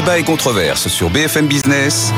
[0.00, 2.10] Débat et controverse sur BFM Business.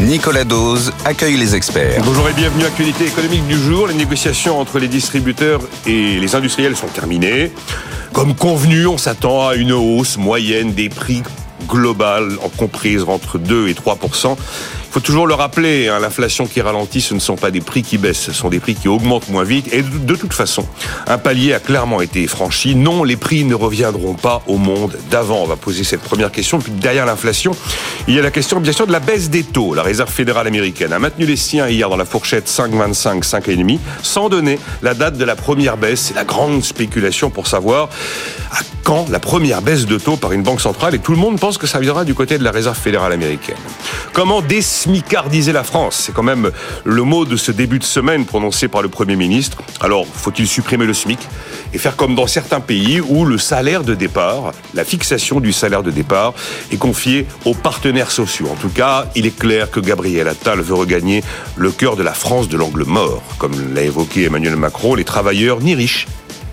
[0.00, 2.02] Nicolas Dose accueille les experts.
[2.04, 3.86] Bonjour et bienvenue à Actualité économique du jour.
[3.86, 7.52] Les négociations entre les distributeurs et les industriels sont terminées.
[8.12, 11.22] Comme convenu, on s'attend à une hausse moyenne des prix
[11.68, 14.08] globale en comprise entre 2 et 3 il
[14.90, 17.98] faut toujours le rappeler, hein, l'inflation qui ralentit, ce ne sont pas des prix qui
[17.98, 19.72] baissent, ce sont des prix qui augmentent moins vite.
[19.72, 20.64] Et de, toute façon,
[21.06, 22.74] un palier a clairement été franchi.
[22.74, 25.42] Non, les prix ne reviendront pas au monde d'avant.
[25.42, 26.58] On va poser cette première question.
[26.58, 27.52] Puis derrière l'inflation,
[28.06, 29.74] il y a la question bien sûr de la baisse des taux.
[29.74, 34.30] La Réserve fédérale américaine a maintenu les siens hier dans la fourchette 5,25, 5,5, sans
[34.30, 36.00] donner la date de la première baisse.
[36.08, 37.90] C'est la grande spéculation pour savoir
[38.52, 40.94] à quand la première baisse de taux par une banque centrale.
[40.94, 43.56] Et tout le monde pense que ça viendra du côté de la Réserve fédérale américaine.
[44.14, 46.02] Comment décider smicardiser la France.
[46.04, 46.50] C'est quand même
[46.84, 49.58] le mot de ce début de semaine prononcé par le Premier ministre.
[49.80, 51.18] Alors, faut-il supprimer le SMIC
[51.72, 55.82] et faire comme dans certains pays où le salaire de départ, la fixation du salaire
[55.82, 56.34] de départ,
[56.72, 58.48] est confiée aux partenaires sociaux.
[58.52, 61.24] En tout cas, il est clair que Gabriel Attal veut regagner
[61.56, 63.22] le cœur de la France de l'angle mort.
[63.38, 66.06] Comme l'a évoqué Emmanuel Macron, les travailleurs ni riches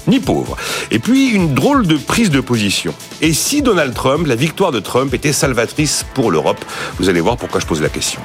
[0.07, 0.57] ni pauvres.
[0.91, 2.93] Et puis une drôle de prise de position.
[3.21, 6.63] Et si Donald Trump, la victoire de Trump était salvatrice pour l'Europe?
[6.99, 8.21] Vous allez voir pourquoi je pose la question.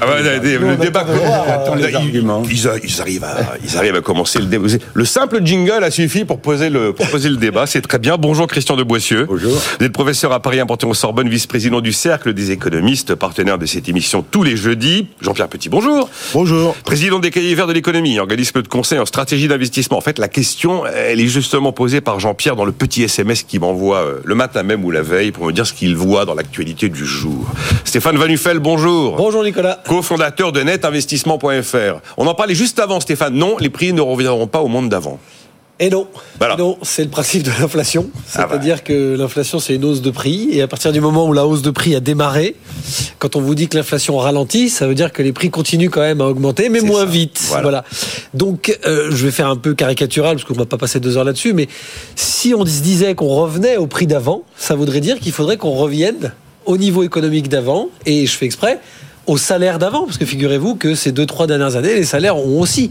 [0.00, 1.06] Ah le débat.
[2.50, 4.66] Ils, arrivent à, ils arrivent à commencer le débat.
[4.92, 7.66] Le simple jingle a suffi pour poser le, pour poser le débat.
[7.66, 8.16] C'est très bien.
[8.16, 9.26] Bonjour Christian de Boissieu.
[9.26, 9.52] Bonjour.
[9.78, 13.66] Vous êtes professeur à Paris important au Sorbonne, vice-président du Cercle des économistes, partenaire de
[13.66, 15.06] cette émission tous les jeudis.
[15.20, 16.08] Jean-Pierre Petit, bonjour.
[16.32, 16.74] Bonjour.
[16.84, 19.98] Président des Cahiers Verts de l'économie, organisme de conseil en stratégie d'investissement.
[19.98, 23.60] En fait, la question, elle est justement posée par Jean-Pierre dans le petit SMS qu'il
[23.60, 26.34] m'envoie euh, le matin même ou la veille pour me dire ce qu'il voit dans
[26.34, 27.46] l'actualité du jour.
[27.84, 29.16] Stéphane Bonjour.
[29.16, 29.82] Bonjour Nicolas.
[29.86, 32.00] Co-fondateur de netinvestissement.fr.
[32.16, 33.34] On en parlait juste avant, Stéphane.
[33.34, 35.18] Non, les prix ne reviendront pas au monde d'avant.
[35.78, 36.06] Et non,
[36.58, 38.08] non c'est le principe de l'inflation.
[38.34, 40.48] Ah C'est-à-dire que l'inflation, c'est une hausse de prix.
[40.52, 42.56] Et à partir du moment où la hausse de prix a démarré,
[43.18, 46.00] quand on vous dit que l'inflation ralentit, ça veut dire que les prix continuent quand
[46.00, 47.42] même à augmenter, mais moins vite.
[47.62, 47.84] Voilà.
[48.32, 51.18] Donc, euh, je vais faire un peu caricatural, parce qu'on ne va pas passer deux
[51.18, 51.68] heures là-dessus, mais
[52.14, 55.74] si on se disait qu'on revenait au prix d'avant, ça voudrait dire qu'il faudrait qu'on
[55.74, 56.32] revienne
[56.66, 57.88] au niveau économique d'avant.
[58.06, 58.80] Et je fais exprès,
[59.26, 62.60] au salaire d'avant, parce que figurez-vous que ces deux, trois dernières années, les salaires ont
[62.60, 62.90] aussi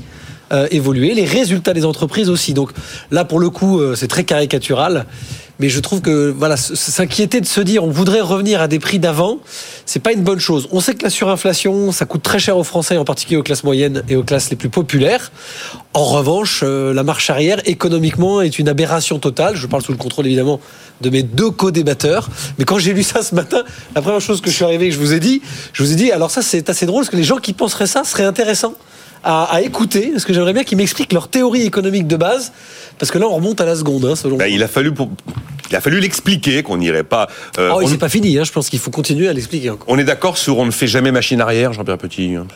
[0.52, 2.53] euh, évolué, les résultats des entreprises aussi.
[2.53, 2.72] Donc
[3.12, 5.06] là, pour le coup, euh, c'est très caricatural.
[5.59, 8.97] Mais je trouve que voilà, s'inquiéter de se dire on voudrait revenir à des prix
[8.97, 9.39] d'avant,
[9.85, 10.69] c'est pas une bonne chose.
[10.71, 13.65] On sait que la surinflation, ça coûte très cher aux Français, en particulier aux classes
[13.65, 15.31] moyennes et aux classes les plus populaires.
[15.93, 19.57] En revanche, euh, la marche arrière économiquement est une aberration totale.
[19.57, 20.61] Je parle sous le contrôle évidemment
[21.01, 22.29] de mes deux co-débatteurs.
[22.57, 23.63] Mais quand j'ai lu ça ce matin,
[23.95, 25.41] la première chose que je suis arrivé que je vous ai dit,
[25.73, 27.87] je vous ai dit, alors ça c'est assez drôle parce que les gens qui penseraient
[27.87, 28.75] ça seraient intéressants
[29.24, 32.52] à, écouter, parce que j'aimerais bien qu'ils m'expliquent leur théorie économique de base,
[32.97, 34.38] parce que là on remonte à la seconde, hein, selon.
[34.38, 35.09] Ben, il a fallu pour
[35.69, 37.28] il a fallu l'expliquer, qu'on n'irait pas.
[37.59, 38.40] Euh, oh, c'est pas fini.
[38.40, 39.72] Hein, je pense qu'il faut continuer à l'expliquer.
[39.85, 42.35] On est d'accord sur on ne fait jamais machine arrière, Jean-Pierre Petit.
[42.35, 42.47] Hein,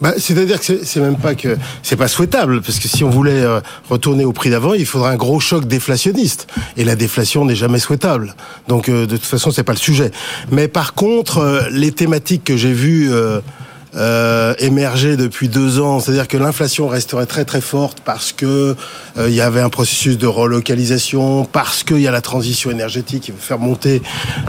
[0.00, 3.42] bah, c'est-à-dire que c'est même pas que c'est pas souhaitable parce que si on voulait
[3.42, 3.60] euh,
[3.90, 7.80] retourner au prix d'avant, il faudrait un gros choc déflationniste et la déflation n'est jamais
[7.80, 8.36] souhaitable.
[8.68, 10.12] Donc euh, de toute façon, c'est pas le sujet.
[10.52, 13.10] Mais par contre, euh, les thématiques que j'ai vues
[13.96, 18.76] euh, émerger depuis deux ans, c'est-à-dire que l'inflation resterait très très forte parce que
[19.16, 23.30] il y avait un processus de relocalisation, parce qu'il y a la transition énergétique qui
[23.32, 24.00] veut faire monter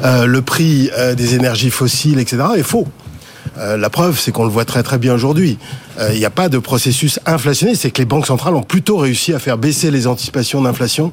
[0.04, 2.44] le prix des énergies fossiles, etc.
[2.56, 2.88] est faux.
[3.60, 5.58] Euh, la preuve, c'est qu'on le voit très très bien aujourd'hui.
[6.00, 8.98] Euh, il n'y a pas de processus inflationniste, c'est que les banques centrales ont plutôt
[8.98, 11.12] réussi à faire baisser les anticipations d'inflation.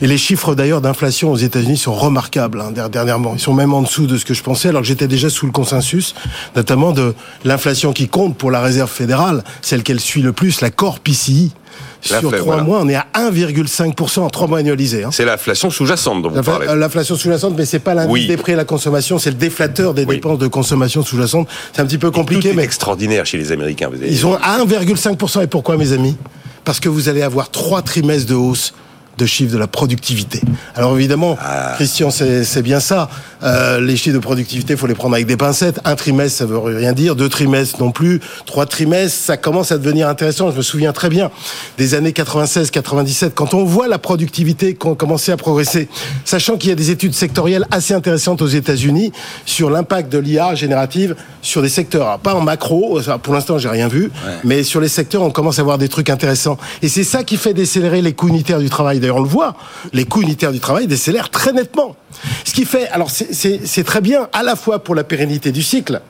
[0.00, 3.32] Et les chiffres d'ailleurs d'inflation aux États-Unis sont remarquables hein, dernièrement.
[3.34, 5.46] Ils sont même en dessous de ce que je pensais, alors que j'étais déjà sous
[5.46, 6.14] le consensus,
[6.54, 7.14] notamment de
[7.44, 11.52] l'inflation qui compte pour la Réserve fédérale, celle qu'elle suit le plus, la Core PCI
[12.00, 15.04] sur trois mois, on est à 1,5% en trois mois annualisés.
[15.04, 15.10] Hein.
[15.12, 16.68] C'est l'inflation sous-jacente dont vous parlez.
[16.68, 19.94] Euh, l'inflation sous-jacente, mais c'est pas l'indice des prix à la consommation, c'est le déflateur
[19.94, 21.48] des dépenses de consommation sous-jacente.
[21.72, 23.88] C'est un petit peu compliqué, mais extraordinaire chez les Américains.
[23.90, 25.42] Vous Ils ont à 1,5%.
[25.42, 26.16] Et pourquoi, mes amis?
[26.64, 28.74] Parce que vous allez avoir trois trimestres de hausse
[29.20, 30.40] de chiffres de la productivité.
[30.74, 31.72] Alors évidemment, ah.
[31.76, 33.08] Christian, c'est bien ça.
[33.42, 35.80] Euh, les chiffres de productivité, il faut les prendre avec des pincettes.
[35.84, 37.16] Un trimestre, ça veut rien dire.
[37.16, 38.20] Deux trimestres non plus.
[38.46, 40.50] Trois trimestres, ça commence à devenir intéressant.
[40.50, 41.30] Je me souviens très bien
[41.78, 45.88] des années 96, 97, quand on voit la productivité commencer à progresser,
[46.24, 49.12] sachant qu'il y a des études sectorielles assez intéressantes aux États-Unis
[49.44, 52.18] sur l'impact de l'IA générative sur des secteurs.
[52.18, 54.10] pas en macro, pour l'instant, j'ai rien vu,
[54.44, 56.58] mais sur les secteurs, on commence à voir des trucs intéressants.
[56.82, 59.00] Et c'est ça qui fait décélérer les coûts unitaires du travail.
[59.10, 59.56] D'ailleurs, on le voit,
[59.92, 61.96] les coûts unitaires du travail décélèrent très nettement.
[62.44, 66.00] Ce qui fait, alors c'est très bien à la fois pour la pérennité du cycle,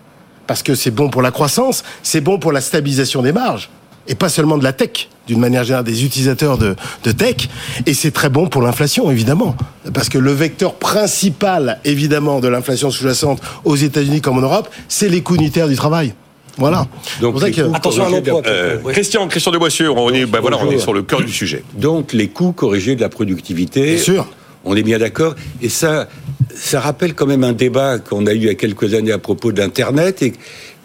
[0.46, 3.70] parce que c'est bon pour la croissance, c'est bon pour la stabilisation des marges.
[4.06, 6.74] et pas seulement de la tech, d'une manière générale des utilisateurs de,
[7.04, 7.48] de tech,
[7.86, 9.54] et c'est très bon pour l'inflation, évidemment,
[9.94, 15.08] parce que le vecteur principal, évidemment, de l'inflation sous-jacente aux États-Unis comme en Europe, c'est
[15.08, 16.14] les coûts unitaires du travail.
[16.60, 16.86] Voilà.
[17.22, 18.42] Donc, attention à l'emploi.
[18.46, 21.32] Euh, Christian, Christian de Boissieu, on est, bah voilà, on est sur le cœur du
[21.32, 21.64] sujet.
[21.74, 23.94] Donc les coûts corrigés de la productivité.
[23.94, 24.26] Bien sûr.
[24.64, 25.34] On est bien d'accord.
[25.62, 26.06] Et ça,
[26.54, 29.18] ça rappelle quand même un débat qu'on a eu il y a quelques années à
[29.18, 30.34] propos d'Internet et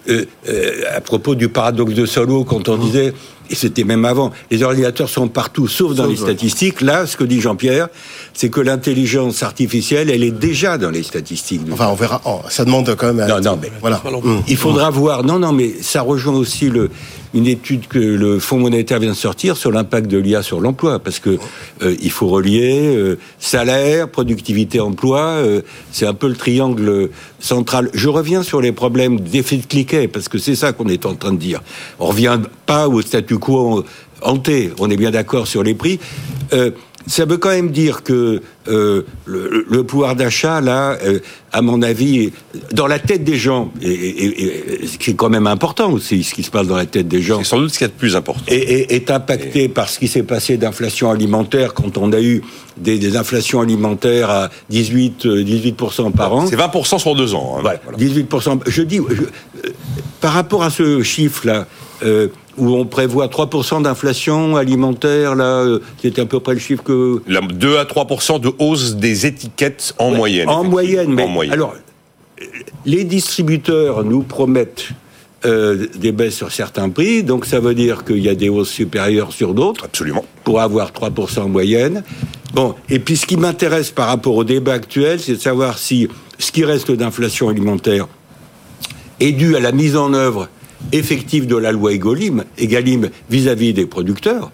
[0.07, 3.13] euh, euh, à propos du paradoxe de Solo quand on disait
[3.49, 6.81] et c'était même avant, les ordinateurs sont partout, sauf dans les statistiques.
[6.81, 7.89] Là, ce que dit Jean-Pierre,
[8.33, 11.61] c'est que l'intelligence artificielle, elle est déjà dans les statistiques.
[11.71, 12.21] Enfin, on verra.
[12.25, 13.27] Oh, ça demande quand même.
[13.27, 14.01] Non, non, mais voilà.
[14.47, 15.23] Il faudra voir.
[15.23, 16.89] Non, non, mais ça rejoint aussi le,
[17.35, 20.99] une étude que le Fonds monétaire vient de sortir sur l'impact de l'IA sur l'emploi,
[20.99, 21.37] parce que
[21.81, 25.19] euh, il faut relier euh, salaire, productivité, emploi.
[25.19, 25.61] Euh,
[25.91, 27.09] c'est un peu le triangle
[27.39, 27.89] central.
[27.93, 31.15] Je reviens sur les problèmes d'effet de cliquet, parce que c'est ça qu'on est en
[31.15, 31.61] train de dire.
[31.99, 33.01] On revient pas au
[33.35, 33.85] statu quo
[34.21, 34.71] hanté.
[34.79, 35.99] On est bien d'accord sur les prix
[37.07, 41.19] ça veut quand même dire que euh, le, pouvoir d'achat, là, euh,
[41.51, 42.31] à mon avis,
[42.71, 46.43] dans la tête des gens, et, ce qui est quand même important aussi, ce qui
[46.43, 47.39] se passe dans la tête des gens.
[47.39, 48.41] C'est sans doute ce qui est le plus important.
[48.47, 52.41] Et, est impacté par ce qui s'est passé d'inflation alimentaire quand on a eu
[52.77, 56.47] des, inflations alimentaires à 18, 18% par an.
[56.47, 57.59] C'est 20% sur deux ans.
[57.63, 57.73] Hein.
[57.97, 58.61] 18%.
[58.65, 59.03] Je dis, euh,
[60.21, 61.67] par rapport à ce chiffre-là,
[62.57, 67.21] où on prévoit 3% d'inflation alimentaire, là, euh, c'était à peu près le chiffre que...
[67.27, 70.49] 2 à 3% de hausse des étiquettes en moyenne.
[70.49, 71.27] En moyenne, mais...
[71.51, 71.75] Alors,
[72.85, 74.89] les distributeurs nous promettent
[75.45, 78.71] euh, des baisses sur certains prix, donc ça veut dire qu'il y a des hausses
[78.71, 79.85] supérieures sur d'autres.
[79.85, 80.25] Absolument.
[80.43, 82.03] Pour avoir 3% en moyenne.
[82.53, 86.07] Bon, et puis ce qui m'intéresse par rapport au débat actuel, c'est de savoir si
[86.39, 88.07] ce qui reste d'inflation alimentaire
[89.19, 90.49] est dû à la mise en œuvre
[90.91, 94.51] effectif de la loi Egalim, Egalim vis-à-vis des producteurs,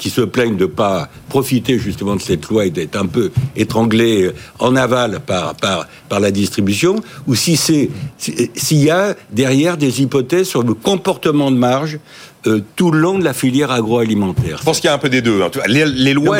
[0.00, 3.30] qui se plaignent de ne pas profiter justement de cette loi et d'être un peu
[3.54, 6.96] étranglés en aval par, par, par la distribution,
[7.26, 11.98] ou si c'est s'il y a derrière des hypothèses sur le comportement de marge
[12.46, 14.58] euh, tout le long de la filière agroalimentaire.
[14.58, 15.42] Je pense qu'il y a un peu des deux.
[15.42, 15.50] Hein.
[15.66, 16.38] Les, lois.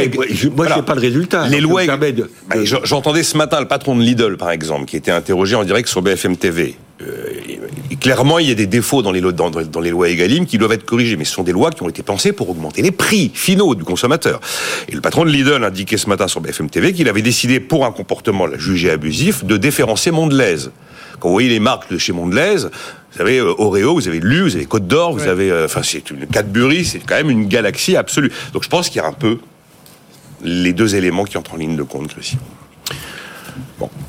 [0.56, 1.46] moi, je n'ai pas le résultat.
[1.48, 1.82] Les lois.
[1.86, 5.88] Bah, j'entendais ce matin le patron de Lidl, par exemple, qui était interrogé en direct
[5.88, 6.76] sur BFM TV.
[7.02, 10.46] Euh, clairement, il y a des défauts dans les, lois, dans, dans les lois Egalim
[10.46, 12.82] qui doivent être corrigés, mais ce sont des lois qui ont été pensées pour augmenter
[12.82, 14.40] les prix finaux du consommateur.
[14.88, 17.84] Et le patron de Lidl indiquait ce matin sur BFM TV qu'il avait décidé, pour
[17.84, 20.68] un comportement jugé abusif, de déférencer Mondelez.
[21.20, 24.42] Quand vous voyez les marques de chez Mondelez, vous savez, euh, Oreo, vous avez Lu,
[24.42, 27.46] vous avez Côte d'Or, vous avez, euh, enfin, c'est une Cadbury, c'est quand même une
[27.46, 28.32] galaxie absolue.
[28.52, 29.38] Donc je pense qu'il y a un peu
[30.42, 32.38] les deux éléments qui entrent en ligne de compte, Christian.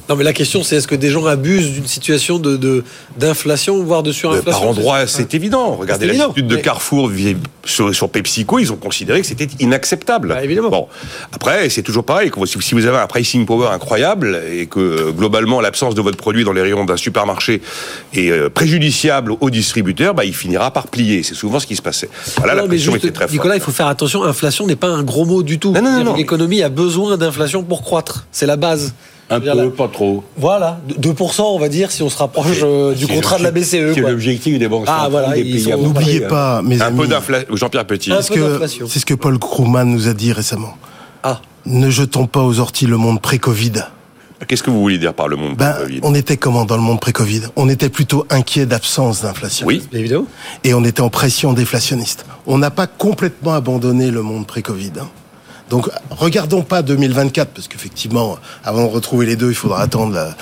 [0.09, 2.83] Non, mais la question, c'est est-ce que des gens abusent d'une situation de
[3.17, 4.59] d'inflation, voire de surinflation?
[4.59, 5.75] Par endroit, c'est évident.
[5.75, 7.09] Regardez l'attitude de Carrefour
[7.63, 10.29] sur, sur, PepsiCo, ils ont considéré que c'était inacceptable.
[10.29, 10.69] Bah, évidemment.
[10.69, 10.87] Bon,
[11.31, 12.31] après, c'est toujours pareil.
[12.45, 16.43] Si vous avez un pricing power incroyable et que euh, globalement l'absence de votre produit
[16.43, 17.61] dans les rayons d'un supermarché
[18.13, 21.23] est euh, préjudiciable au distributeur, bah, il finira par plier.
[21.23, 22.09] C'est souvent ce qui se passait.
[22.37, 24.23] Voilà, la pression était très Nicolas, il faut faire attention.
[24.23, 25.73] Inflation n'est pas un gros mot du tout.
[26.17, 28.25] L'économie a besoin d'inflation pour croître.
[28.31, 28.93] C'est la base.
[29.31, 30.25] Un peu, pas trop.
[30.35, 33.93] Voilà, 2%, on va dire, si on se rapproche euh, du contrat de la BCE.
[33.93, 35.33] C'est l'objectif des banques ah, voilà,
[35.77, 37.55] N'oubliez pas, mes un peu d'inflation.
[37.55, 38.11] Jean-Pierre Petit.
[38.21, 40.75] C'est ce que Paul Krugman nous a dit récemment.
[41.23, 41.39] Ah.
[41.65, 43.85] Ne jetons pas aux orties le monde pré-Covid.
[44.47, 46.81] Qu'est-ce que vous voulez dire par le monde ben, pré-Covid On était comment dans le
[46.81, 47.43] monde pré-Covid?
[47.55, 49.65] On était plutôt inquiet d'absence d'inflation.
[49.67, 50.25] Oui, évidemment.
[50.63, 52.25] Et on était en pression déflationniste.
[52.47, 54.93] On n'a pas complètement abandonné le monde pré-Covid.
[54.99, 55.07] Hein.
[55.71, 60.35] Donc, regardons pas 2024, parce qu'effectivement, avant de retrouver les deux, il faudra attendre,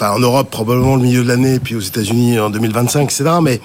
[0.00, 3.30] en Europe, probablement le milieu de l'année, puis aux États-Unis en 2025, etc.
[3.40, 3.60] Mais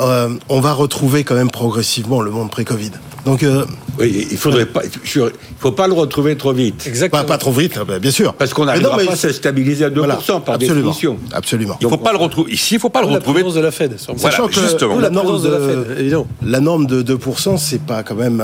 [0.00, 2.92] euh, on va retrouver quand même progressivement le monde pré-Covid.
[3.24, 3.64] Donc, euh,
[3.98, 6.86] oui, il faudrait pas, il faut pas le retrouver trop vite.
[6.86, 7.24] Exactement.
[7.24, 8.32] Pas, trop vite, hein, bien sûr.
[8.34, 11.18] Parce qu'on n'arrivera pas à se stabiliser à 2% par définition.
[11.32, 11.76] Absolument.
[11.80, 12.52] Il faut pas le retrouver.
[12.52, 13.42] Ici, il faut pas le retrouver.
[13.42, 13.96] La de la Fed.
[13.98, 18.14] Sachant que justement, la, norme de, la, Fed, la norme de 2%, c'est pas quand
[18.14, 18.42] même,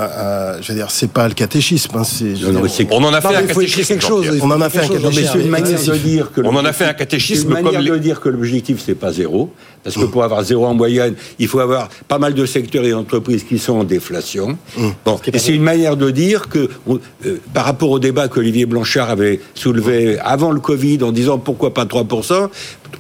[0.60, 1.96] je veux dire, c'est pas le catéchisme.
[1.96, 2.02] Hein,
[2.90, 3.98] on en a fait un catéchisme.
[4.42, 5.40] On en a fait un catéchisme.
[5.40, 7.48] une manière de dire que on en a fait un catéchisme.
[7.48, 9.50] Une manière de dire que l'objectif c'est pas zéro,
[9.82, 12.90] parce que pour avoir zéro en moyenne, il faut avoir pas mal de secteurs et
[12.90, 14.56] d'entreprises qui sont en déflation.
[14.78, 14.88] Mmh.
[15.04, 19.40] Bon, c'est une manière de dire que, euh, par rapport au débat qu'Olivier Blanchard avait
[19.54, 22.48] soulevé avant le Covid en disant pourquoi pas 3%,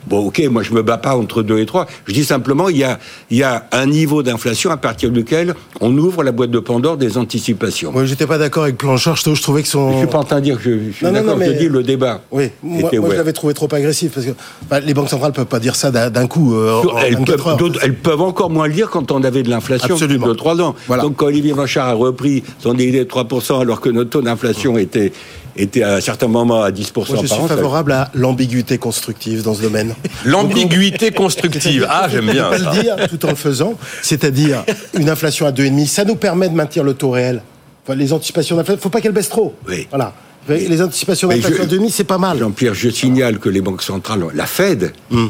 [0.06, 1.86] Bon, ok, moi je me bats pas entre 2 et 3.
[2.06, 2.98] Je dis simplement, il y a,
[3.30, 6.96] il y a un niveau d'inflation à partir duquel on ouvre la boîte de Pandore
[6.96, 7.92] des anticipations.
[7.92, 9.16] Moi, j'étais pas d'accord avec Blanchard.
[9.16, 9.92] Je, trouvais que son.
[9.92, 11.38] Je suis pas en train de dire que je, suis d'accord.
[11.40, 12.20] Je dis le débat.
[12.30, 14.32] Oui, moi, moi je l'avais trouvé trop agressif parce que
[14.68, 16.54] bah, les banques centrales peuvent pas dire ça d'un coup.
[16.54, 20.32] Euh, elles, peuvent, elles, peuvent, encore moins le dire quand on avait de l'inflation de
[20.32, 20.74] 3 ans.
[21.02, 24.78] Donc quand Olivier Blanchard a repris son idée de 3% alors que notre taux d'inflation
[24.78, 25.12] était
[25.56, 29.54] était à un certain moment à 10% Moi, je suis favorable à l'ambiguïté constructive dans
[29.54, 29.94] ce domaine.
[30.24, 32.48] L'ambiguïté constructive, ah j'aime bien.
[32.48, 34.64] On le dire tout en le faisant, c'est-à-dire
[34.98, 37.42] une inflation à 2,5, ça nous permet de maintenir le taux réel.
[37.84, 39.54] Enfin, les anticipations d'inflation, faut pas qu'elles baissent trop.
[39.68, 39.86] Oui.
[39.90, 40.14] Voilà.
[40.48, 42.38] Les anticipations d'inflation à 2,5, c'est pas mal.
[42.38, 45.26] Jean-Pierre, je signale que les banques centrales, la Fed, hmm.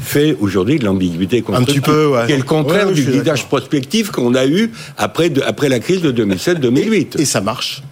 [0.00, 1.78] fait aujourd'hui de l'ambiguïté constructive.
[1.78, 2.26] Un petit peu, ouais.
[2.26, 6.12] Qui est le contraire du guidage prospectif qu'on a eu après, après la crise de
[6.12, 7.20] 2007-2008.
[7.20, 7.82] Et ça marche.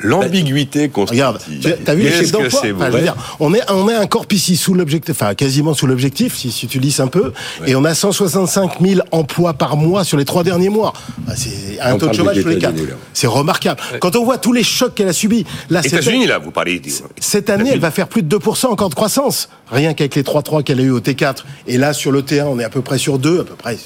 [0.00, 1.26] L'ambiguïté constructive.
[1.26, 1.40] Regarde,
[1.84, 5.34] t'as vu les chiffres d'emploi On est on est un corps ici sous l'objectif, enfin
[5.34, 7.32] quasiment sous l'objectif si, si, tu lis un peu,
[7.66, 10.92] et on a 165 000 emplois par mois sur les trois derniers mois.
[11.26, 12.76] Ah, c'est un taux de chômage tous les quatre.
[13.12, 13.80] C'est remarquable.
[14.00, 16.80] Quand on voit tous les chocs qu'elle a subis, là, États-Unis là, vous parlez.
[17.20, 20.62] Cette année, elle va faire plus de 2% encore de croissance, rien qu'avec les 3-3
[20.62, 21.44] qu'elle a eu au T4.
[21.66, 23.76] Et là, sur le T1, on est à peu près sur 2, à peu près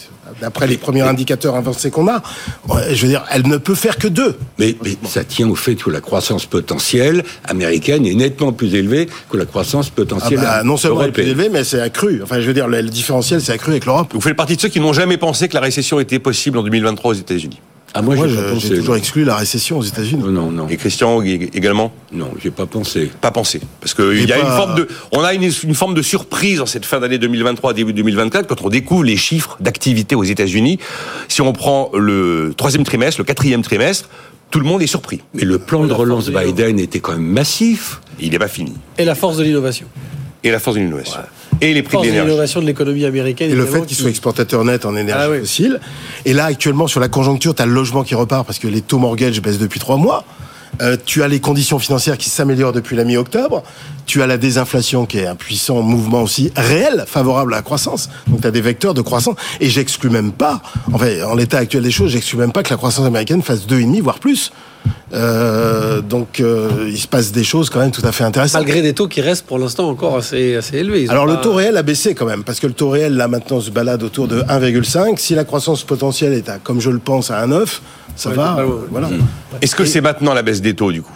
[0.41, 2.23] d'après les premiers indicateurs avancés qu'on a,
[2.91, 4.37] je veux dire, elle ne peut faire que deux.
[4.59, 9.37] Mais, ça tient au fait que la croissance potentielle américaine est nettement plus élevée que
[9.37, 12.21] la croissance potentielle ah bah, Non seulement plus élevée, mais c'est accru.
[12.23, 14.11] Enfin, je veux dire, le, différentiel, c'est accru avec l'Europe.
[14.13, 16.63] Vous faites partie de ceux qui n'ont jamais pensé que la récession était possible en
[16.63, 17.61] 2023 aux États-Unis
[17.95, 18.17] ah, moi,
[18.59, 20.23] j'ai toujours exclu la récession aux États-Unis.
[20.27, 20.67] Non, non.
[20.69, 23.11] Et Christian également Non, j'ai pas pensé.
[23.21, 23.61] Pas pensé.
[23.81, 26.67] Parce qu'il y a une forme de, on a une, une forme de surprise en
[26.67, 30.79] cette fin d'année 2023, début 2024, quand on découvre les chiffres d'activité aux États-Unis.
[31.29, 34.09] Si on prend le troisième trimestre, le quatrième trimestre,
[34.51, 35.21] tout le monde est surpris.
[35.35, 38.01] Mais le plan de relance Biden était quand même massif.
[38.21, 38.75] Il n'est pas fini.
[38.99, 39.87] Et la force de l'innovation.
[40.45, 41.21] Et la force de l'innovation
[41.63, 42.27] et les prix de l'énergie.
[42.27, 43.51] l'innovation de l'économie américaine.
[43.51, 45.81] Et le fait qu'ils soient exportateurs nets en énergie ah fossile.
[46.25, 48.81] Et là, actuellement, sur la conjoncture, tu as le logement qui repart parce que les
[48.81, 50.25] taux mortgage baissent depuis trois mois.
[50.81, 53.63] Euh, tu as les conditions financières qui s'améliorent depuis la mi-octobre.
[54.07, 58.09] Tu as la désinflation qui est un puissant mouvement aussi réel, favorable à la croissance.
[58.27, 59.37] Donc tu as des vecteurs de croissance.
[59.61, 60.63] Et j'exclus même pas,
[60.93, 63.67] en fait, en l'état actuel des choses, j'exclus même pas que la croissance américaine fasse
[63.67, 64.53] 2,5, voire plus.
[65.13, 68.63] Euh, donc euh, il se passe des choses quand même tout à fait intéressantes.
[68.63, 71.07] Malgré des taux qui restent pour l'instant encore assez, assez élevés.
[71.11, 73.61] Alors le taux réel a baissé quand même, parce que le taux réel là maintenant
[73.61, 75.19] se balade autour de 1,5.
[75.19, 77.81] Si la croissance potentielle est à, comme je le pense, à 1,9,
[78.17, 78.65] ça va.
[78.91, 79.09] voilà.
[79.61, 81.13] Est-ce que c'est maintenant la baisse des taux du coup?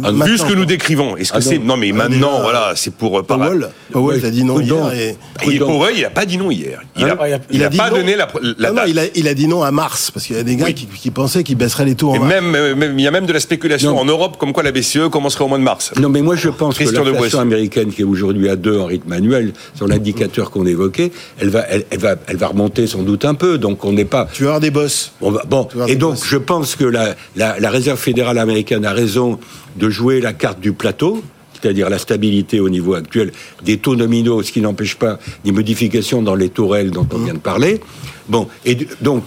[0.00, 1.76] Vu ce que nous décrivons, est-ce que ah, c'est non.
[1.76, 6.04] mais ah, maintenant voilà c'est pour Powell, Powell a dit non hier et, Powell il
[6.04, 6.80] a pas dit non hier.
[6.96, 7.16] Il a,
[7.50, 8.28] il a, pas donné la,
[8.58, 10.56] la non, il, a, il a dit non à mars parce qu'il y a des
[10.56, 13.26] gars qui, qui, pensaient qu'il baisserait les taux en et Même, il y a même
[13.26, 15.92] de la spéculation en Europe comme quoi la BCE commencerait au mois de mars.
[15.98, 19.12] Non mais moi je pense que l'inflation américaine qui est aujourd'hui à 2 en rythme
[19.12, 23.34] annuel sur l'indicateur qu'on évoquait, elle va elle, va elle va remonter sans doute un
[23.34, 24.28] peu donc on n'est pas.
[24.32, 25.12] Tu vas avoir des bosses.
[25.20, 29.38] bon et donc je pense que la, la réserve fédérale américaine a raison
[29.76, 31.22] de jouer la carte du plateau,
[31.60, 33.32] c'est-à-dire la stabilité au niveau actuel
[33.62, 37.18] des taux nominaux, ce qui n'empêche pas des modifications dans les taux réels dont on
[37.18, 37.80] vient de parler.
[38.28, 39.24] Bon, et donc,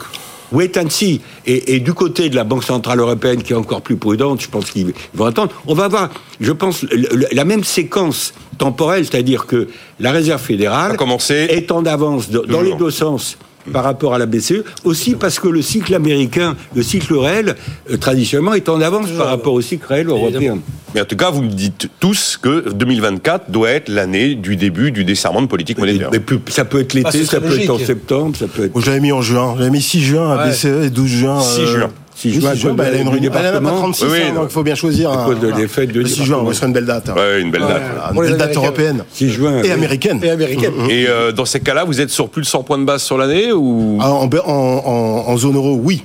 [0.52, 1.22] wait and see.
[1.46, 4.72] Et, du côté de la Banque Centrale Européenne, qui est encore plus prudente, je pense
[4.72, 5.52] qu'ils vont attendre.
[5.68, 6.86] On va avoir, je pense,
[7.32, 9.68] la même séquence temporelle, c'est-à-dire que
[10.00, 10.96] la Réserve fédérale
[11.30, 13.38] est en avance dans les deux sens
[13.72, 17.56] par rapport à la BCE, aussi parce que le cycle américain, le cycle réel,
[17.90, 20.60] euh, traditionnellement, est en avance par rapport au cycle réel européen.
[20.94, 24.92] Mais en tout cas, vous me dites tous que 2024 doit être l'année du début
[24.92, 26.10] du desserrement de politique monétaire.
[26.12, 28.82] Mais ça peut être l'été, ah, ça peut être en septembre, ça peut être...
[28.82, 31.40] J'avais mis en juin, j'avais mis 6 juin à BCE et 12 juin...
[31.40, 31.92] 6 juin.
[32.30, 33.32] 6 juin, elle a une réunion.
[33.36, 35.12] Elle n'a pas 36 oui, donc il faut bien choisir.
[35.12, 37.10] À cause de l'effet de 6 juin, ce serait une belle date.
[37.10, 37.16] Hein.
[37.16, 37.82] Ouais, une belle date.
[38.14, 39.04] une belle date européenne.
[39.12, 39.64] 6 juin.
[39.64, 40.20] Et américaine.
[40.24, 40.74] Et américaine.
[40.90, 43.18] Et euh, dans ces cas-là, vous êtes sur plus de 100 points de base sur
[43.18, 46.04] l'année ou ah, en zone euro, oui.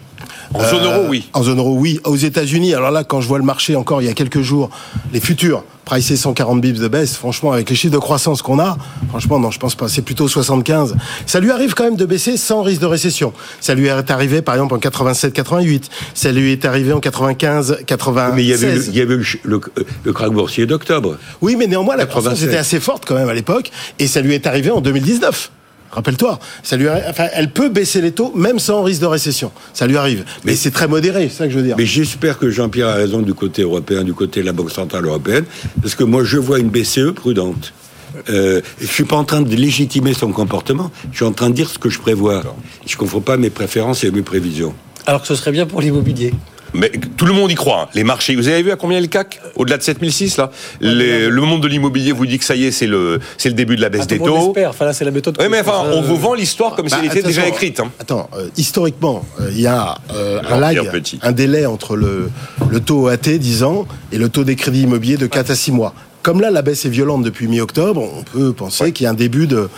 [0.55, 1.29] En zone euro, oui.
[1.33, 2.00] En zone euro, oui.
[2.05, 4.71] Aux États-Unis, alors là, quand je vois le marché encore il y a quelques jours,
[5.12, 8.76] les futurs, pricés 140 bips de baisse, franchement, avec les chiffres de croissance qu'on a,
[9.09, 9.88] franchement, non, je pense pas.
[9.88, 10.97] C'est plutôt 75.
[11.26, 13.33] Ça lui arrive quand même de baisser sans risque de récession.
[13.61, 15.88] Ça lui est arrivé, par exemple, en 87, 88.
[16.12, 18.35] Ça lui est arrivé en 95, 96.
[18.35, 19.61] Mais il y avait, le, il y avait le,
[20.05, 21.17] le, krach boursier d'octobre.
[21.41, 23.71] Oui, mais néanmoins, la croissance était assez forte quand même à l'époque.
[23.99, 25.50] Et ça lui est arrivé en 2019.
[25.90, 29.52] Rappelle-toi, ça lui, enfin, elle peut baisser les taux même sans risque de récession.
[29.73, 31.76] Ça lui arrive, mais, c'est très modéré, c'est ça que je veux dire.
[31.78, 35.05] Mais j'espère que Jean-Pierre a raison du côté européen, du côté de la Banque centrale
[35.05, 35.45] européenne,
[35.81, 37.73] parce que moi je vois une BCE prudente.
[38.31, 40.90] Euh, je suis pas en train de légitimer son comportement.
[41.12, 42.43] Je suis en train de dire ce que je prévois.
[42.87, 44.75] Je ne confonds pas mes préférences et mes prévisions.
[45.07, 46.33] Alors que ce serait bien pour l'immobilier.
[46.76, 47.83] Mais tout le monde y croit.
[47.83, 47.88] Hein.
[47.95, 49.40] Les marchés, vous avez vu à combien est le CAC?
[49.56, 50.50] Au-delà de 7006 là?
[50.80, 53.76] Le monde de l'immobilier vous dit que ça y est, c'est le, c'est le début
[53.76, 54.54] de la baisse ah, des taux.
[54.68, 55.37] Enfin là, c'est la méthode.
[55.40, 57.80] Oui, mais enfin, on vous vend l'histoire comme si bah, elle était déjà écrite.
[57.80, 57.90] Hein.
[58.00, 60.78] Attends, euh, historiquement, euh, il y a euh, un lag,
[61.23, 62.30] un délai entre le,
[62.68, 65.73] le taux AT 10 ans et le taux des crédits immobiliers de 4 à 6
[65.73, 65.95] mois.
[66.26, 69.14] Comme là, la baisse est violente depuis mi-octobre, on peut penser qu'il y a un
[69.14, 69.68] début de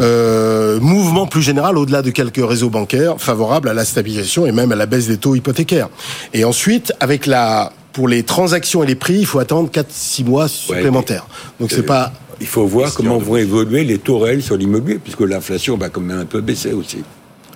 [0.00, 4.72] euh, mouvement plus général au-delà de quelques réseaux bancaires favorables à la stabilisation et même
[4.72, 5.90] à la baisse des taux hypothécaires.
[6.32, 10.48] Et ensuite, avec la pour les transactions et les prix, il faut attendre 4-6 mois
[10.48, 11.26] supplémentaires.
[11.60, 15.20] Donc c'est pas il faut voir comment vont évoluer les taux réels sur l'immobilier, puisque
[15.20, 17.04] l'inflation va quand même un peu baisser aussi.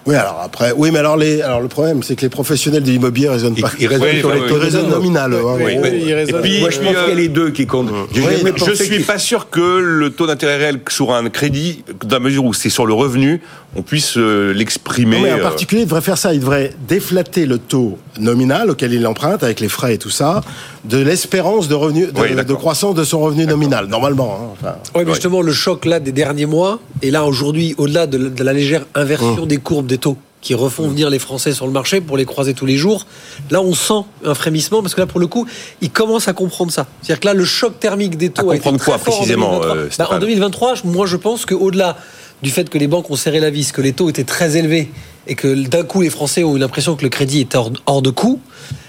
[0.06, 2.90] Oui, alors après, oui, mais alors les, alors le problème, c'est que les professionnels de
[2.90, 3.70] l'immobilier raisonnent pas.
[3.78, 5.48] Ils, raisonnent sur les taux nominaux.
[5.48, 7.90] Hein, oui, Et puis, moi, je pense qu'il y a les deux qui comptent.
[8.14, 12.44] je suis pas sûr que le taux d'intérêt réel sur un crédit, dans la mesure
[12.44, 13.40] où c'est sur le revenu,
[13.76, 15.20] on puisse euh, l'exprimer.
[15.20, 16.34] Mais en euh, particulier, il devrait faire ça.
[16.34, 20.42] Il devrait déflater le taux nominal auquel il emprunte avec les frais et tout ça,
[20.84, 24.56] de l'espérance de revenu, de, croissance de son revenu nominal, normalement.
[24.64, 28.42] Hein, oui, mais justement, le choc là des derniers mois, et là aujourd'hui, au-delà de,
[28.42, 29.48] la légère inversion mmh.
[29.48, 32.54] des courbes des taux qui refont venir les Français sur le marché pour les croiser
[32.54, 33.06] tous les jours.
[33.50, 35.46] Là, on sent un frémissement parce que là, pour le coup,
[35.80, 36.86] ils commencent à comprendre ça.
[37.02, 40.06] C'est-à-dire que là, le choc thermique des taux a été très quoi précisément en 2023.
[40.06, 41.96] Euh, en 2023, moi, je pense qu'au-delà
[42.42, 44.90] du fait que les banques ont serré la vis, que les taux étaient très élevés
[45.26, 48.10] et que d'un coup, les Français ont eu l'impression que le crédit était hors de
[48.10, 48.40] coût,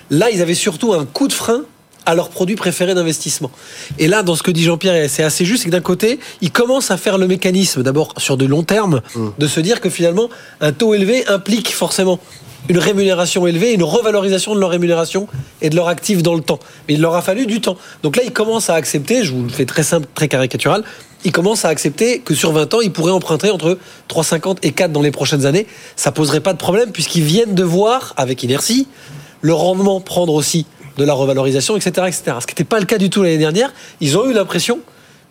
[0.10, 1.64] là, ils avaient surtout un coup de frein
[2.06, 3.52] à leurs produits préférés d'investissement.
[4.00, 6.52] Et là, dans ce que dit Jean-Pierre, c'est assez juste, c'est que d'un côté, ils
[6.52, 9.28] commencent à faire le mécanisme, d'abord sur de long terme, mmh.
[9.38, 10.30] de se dire que finalement,
[10.60, 12.20] un taux élevé implique forcément
[12.70, 15.28] une rémunération élevée, une revalorisation de leur rémunération
[15.62, 16.60] et de leur actif dans le temps.
[16.88, 17.78] Mais il leur a fallu du temps.
[18.04, 20.84] Donc là, ils commencent à accepter, je vous le fais très simple, très caricatural,
[21.24, 23.78] ils commencent à accepter que sur 20 ans, ils pourraient emprunter entre
[24.10, 25.68] 3,50 et 4 dans les prochaines années.
[25.96, 28.88] Ça poserait pas de problème puisqu'ils viennent de voir, avec inertie,
[29.42, 30.66] le rendement prendre aussi
[30.98, 32.08] de la revalorisation, etc.
[32.08, 32.24] etc.
[32.40, 33.74] Ce qui n'était pas le cas du tout l'année dernière.
[34.00, 34.80] Ils ont eu l'impression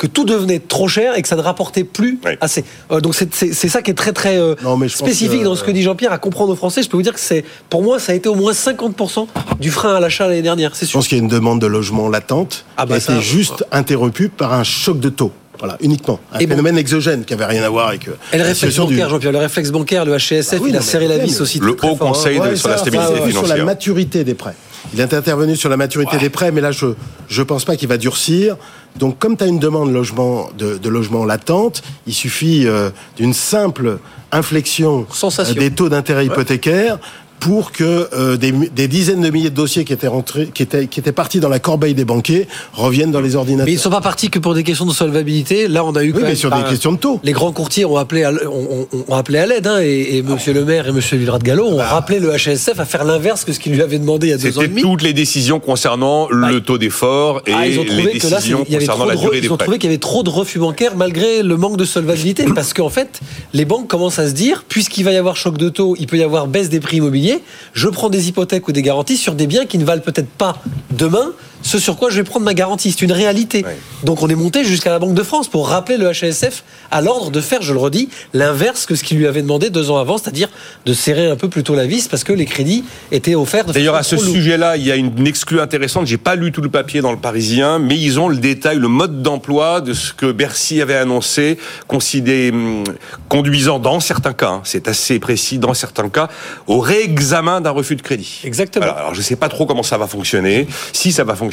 [0.00, 2.64] que tout devenait trop cher et que ça ne rapportait plus assez.
[2.90, 4.55] Euh, donc c'est ça qui est très très euh,
[4.88, 6.83] spécifique dans ce que dit Jean-Pierre à comprendre aux Français.
[6.83, 9.26] Je peux vous dire que c'est pour moi ça a été au moins 50%
[9.61, 10.75] du frein à l'achat l'année dernière.
[10.75, 10.93] C'est sûr.
[10.93, 13.23] Je pense qu'il y a une demande de logement latente ah bah qui a été
[13.23, 15.33] juste interrompue par un choc de taux.
[15.59, 16.19] Voilà, uniquement.
[16.33, 18.09] Un phénomène exogène qui avait rien à voir avec.
[18.09, 21.07] Euh, et le réflexe bancaire, Jean-Pierre, le réflexe bancaire, le HCSF, bah il a serré
[21.07, 21.59] la vis aussi.
[21.59, 23.47] Le Haut Conseil sur la stabilité financière.
[23.47, 24.55] Sur la maturité des prêts.
[24.92, 27.88] Il est intervenu sur la maturité des prêts, mais là, je ne pense pas qu'il
[27.88, 28.56] va durcir.
[28.97, 33.34] Donc, comme tu as une demande de logement, de, logement latente, il suffit euh, d'une
[33.34, 33.99] simple
[34.32, 36.99] inflexion euh, des taux d'intérêt hypothécaires
[37.41, 40.87] pour que euh, des, des, dizaines de milliers de dossiers qui étaient rentrés, qui étaient,
[40.87, 43.67] qui étaient partis dans la corbeille des banquiers reviennent dans les ordinateurs.
[43.67, 45.67] Mais ils ne sont pas partis que pour des questions de solvabilité.
[45.69, 47.21] Là, on a eu oui, mais sur des questions de taux.
[47.25, 50.53] Les grands courtiers ont appelé à, ont, ont appelé à l'aide, hein, et, et Monsieur
[50.53, 51.87] le Maire et Monsieur Villerat de Gallo ont bah.
[51.87, 54.39] rappelé le HSF à faire l'inverse que ce qu'il lui avait demandé il y a
[54.39, 54.83] deux ans et demi.
[54.83, 56.50] toutes les décisions concernant bah.
[56.50, 59.89] le taux d'effort et ah, les décisions concernant la durée des Ils ont trouvé qu'il
[59.89, 63.21] y avait trop de refus bancaires malgré le manque de solvabilité, parce qu'en fait,
[63.53, 66.19] les banques commencent à se dire, puisqu'il va y avoir choc de taux, il peut
[66.19, 67.29] y avoir baisse des prix immobiliers,
[67.73, 70.56] je prends des hypothèques ou des garanties sur des biens qui ne valent peut-être pas
[70.90, 72.90] demain ce sur quoi je vais prendre ma garantie.
[72.92, 73.64] C'est une réalité.
[74.04, 77.30] Donc on est monté jusqu'à la Banque de France pour rappeler le HSF à l'ordre
[77.30, 80.18] de faire, je le redis, l'inverse que ce qu'il lui avait demandé deux ans avant,
[80.18, 80.49] c'est-à-dire
[80.86, 83.66] de serrer un peu plutôt la vis parce que les crédits étaient offerts.
[83.66, 86.06] D'ailleurs, à ce sujet-là, il y a une exclue intéressante.
[86.06, 88.88] J'ai pas lu tout le papier dans le Parisien, mais ils ont le détail, le
[88.88, 92.84] mode d'emploi de ce que Bercy avait annoncé, considéré, hum,
[93.28, 96.28] conduisant dans certains cas, hein, c'est assez précis, dans certains cas,
[96.66, 98.40] au réexamen d'un refus de crédit.
[98.44, 98.86] Exactement.
[98.86, 101.50] Alors, je je sais pas trop comment ça va fonctionner, si ça va fonctionner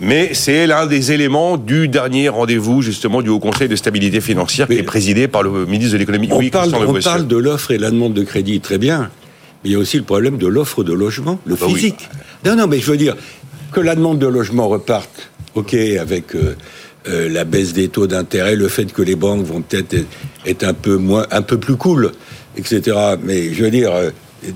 [0.00, 4.66] mais c'est l'un des éléments du dernier rendez-vous justement du Haut Conseil de stabilité financière
[4.66, 6.28] qui est présidé par le ministre de l'économie.
[6.30, 9.10] On, parle, on parle de l'offre et la demande de crédit, très bien,
[9.62, 12.08] mais il y a aussi le problème de l'offre de logement, le bah physique.
[12.44, 13.16] Non, non, mais je veux dire
[13.72, 16.56] que la demande de logement reparte, ok, avec euh,
[17.08, 19.96] euh, la baisse des taux d'intérêt, le fait que les banques vont peut-être
[20.44, 22.12] être un peu moins, un peu plus cool,
[22.56, 22.96] etc.
[23.22, 24.10] Mais je veux dire, euh,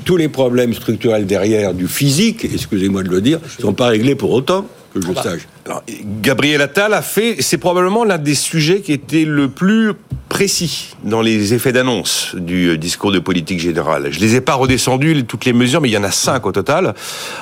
[0.05, 4.15] tous les problèmes structurels derrière du physique, excusez-moi de le dire, ne sont pas réglés
[4.15, 5.23] pour autant que je ah bah.
[5.23, 5.49] sache.
[6.21, 9.95] Gabriel Attal a fait, c'est probablement l'un des sujets qui était le plus
[10.31, 14.09] précis dans les effets d'annonce du euh, discours de politique générale.
[14.13, 16.53] Je les ai pas redescendus toutes les mesures, mais il y en a cinq au
[16.53, 16.95] total.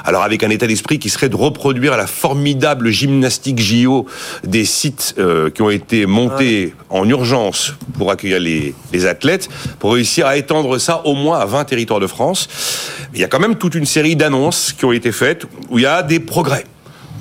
[0.04, 4.06] Alors avec un état d'esprit qui serait de reproduire la formidable gymnastique JO
[4.42, 9.92] des sites euh, qui ont été montés en urgence pour accueillir les, les athlètes, pour
[9.92, 12.48] réussir à étendre ça au moins à 20 territoires de France.
[13.12, 15.82] Il y a quand même toute une série d'annonces qui ont été faites où il
[15.82, 16.64] y a des progrès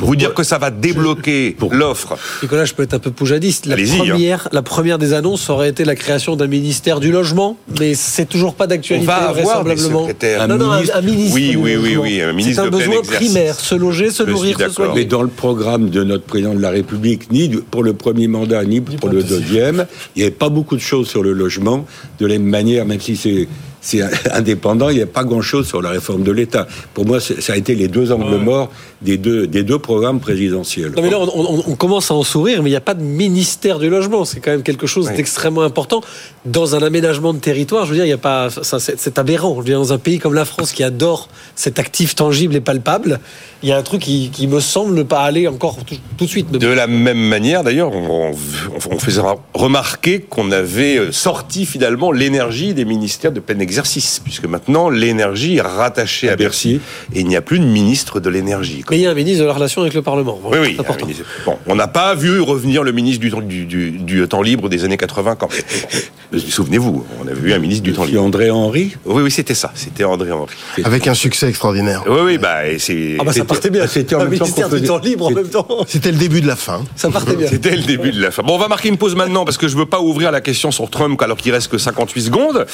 [0.05, 2.17] vous dire que ça va débloquer pour l'offre.
[2.43, 3.65] Nicolas, je peux être un peu poujadiste.
[3.65, 3.97] La hein.
[3.97, 8.25] première, la première des annonces aurait été la création d'un ministère du logement, mais c'est
[8.25, 9.41] toujours pas On d'actualité va avoir des
[9.75, 10.01] vraisemblablement.
[10.01, 10.47] secrétaires.
[10.47, 11.36] Non, non, un, un ministre.
[11.36, 12.01] Oui, du oui, oui, logement.
[12.03, 14.93] oui, un ministre C'est un de besoin primaire, se loger, se Je nourrir, se soigner.
[14.95, 18.63] Mais dans le programme de notre président de la République, ni pour le premier mandat,
[18.65, 21.86] ni pour le deuxième, il n'y avait pas beaucoup de choses sur le logement.
[22.19, 23.47] De la même manière, même si c'est
[23.88, 24.02] c'est
[24.34, 26.67] indépendant, il n'y a pas grand-chose sur la réforme de l'État.
[26.93, 28.69] Pour moi, ça a été les deux angles morts
[29.02, 30.91] des deux, des deux programmes présidentiels.
[30.95, 32.95] Non mais là, on, on- on commence à en sourire, mais il n'y a pas
[32.95, 34.26] de ministère du logement.
[34.26, 36.02] C'est quand même quelque chose d'extrêmement important
[36.47, 37.86] dans un aménagement de territoire.
[37.86, 39.53] Je veux dire, il y a pas, c'est, aberrant.
[39.55, 42.62] Je veux dire, dans un pays comme la France qui adore cet actif tangible et
[42.62, 43.19] palpable,
[43.63, 46.25] il y a un truc qui, qui me semble ne pas aller encore tout, tout
[46.25, 46.51] de suite.
[46.51, 49.21] De la même manière, d'ailleurs, on, on, on faisait
[49.53, 55.57] remarquer qu'on avait euh, sorti finalement l'énergie des ministères de plein exercice, puisque maintenant l'énergie
[55.57, 56.79] est rattachée à, À Bercy.
[57.13, 58.83] et il n'y a plus de ministre de l'énergie.
[58.89, 60.39] Mais il y a un ministre de la relation avec le Parlement.
[60.45, 60.75] Oui, oui.
[60.79, 61.05] Important.
[61.05, 61.25] ministre.
[61.45, 64.69] Bon, on n'a pas vu revenir le ministre du, temps- du, du- du temps libre
[64.69, 65.49] des années 80 quand.
[66.39, 68.21] Souvenez-vous, on avait vu un ministre du temps libre.
[68.23, 69.71] André Henry Oui, oui, c'était ça.
[69.76, 70.56] C'était André Henry.
[70.84, 72.04] Avec un succès extraordinaire.
[72.08, 73.15] Oui, oui, bah, c'est.
[73.19, 73.88] Ah bah ça C'était- partait bien.
[73.88, 75.67] c'était un ministère du temps libre en même temps.
[75.88, 76.84] C'était le début de la fin.
[76.95, 77.47] Ça partait bien.
[77.47, 78.43] C'était le début de la fin.
[78.43, 80.71] Bon, on va marquer une pause maintenant parce que je veux pas ouvrir la question
[80.71, 82.65] sur Trump alors qu'il reste que 58 secondes.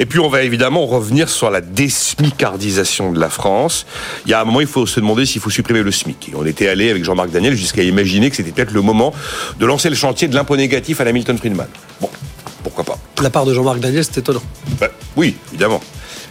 [0.00, 3.86] Et puis on va évidemment revenir sur la désmicardisation de la France.
[4.26, 6.30] Il y a un moment, il faut se demander s'il faut supprimer le SMIC.
[6.30, 9.12] Et on était allé avec Jean-Marc Daniel jusqu'à imaginer que c'était peut-être le moment
[9.58, 11.66] de lancer le chantier de l'impôt négatif à la Milton Friedman.
[12.00, 12.08] Bon,
[12.70, 14.42] pourquoi pas la part de Jean-Marc Daniel, c'est étonnant.
[14.80, 15.80] Ben, Oui, évidemment.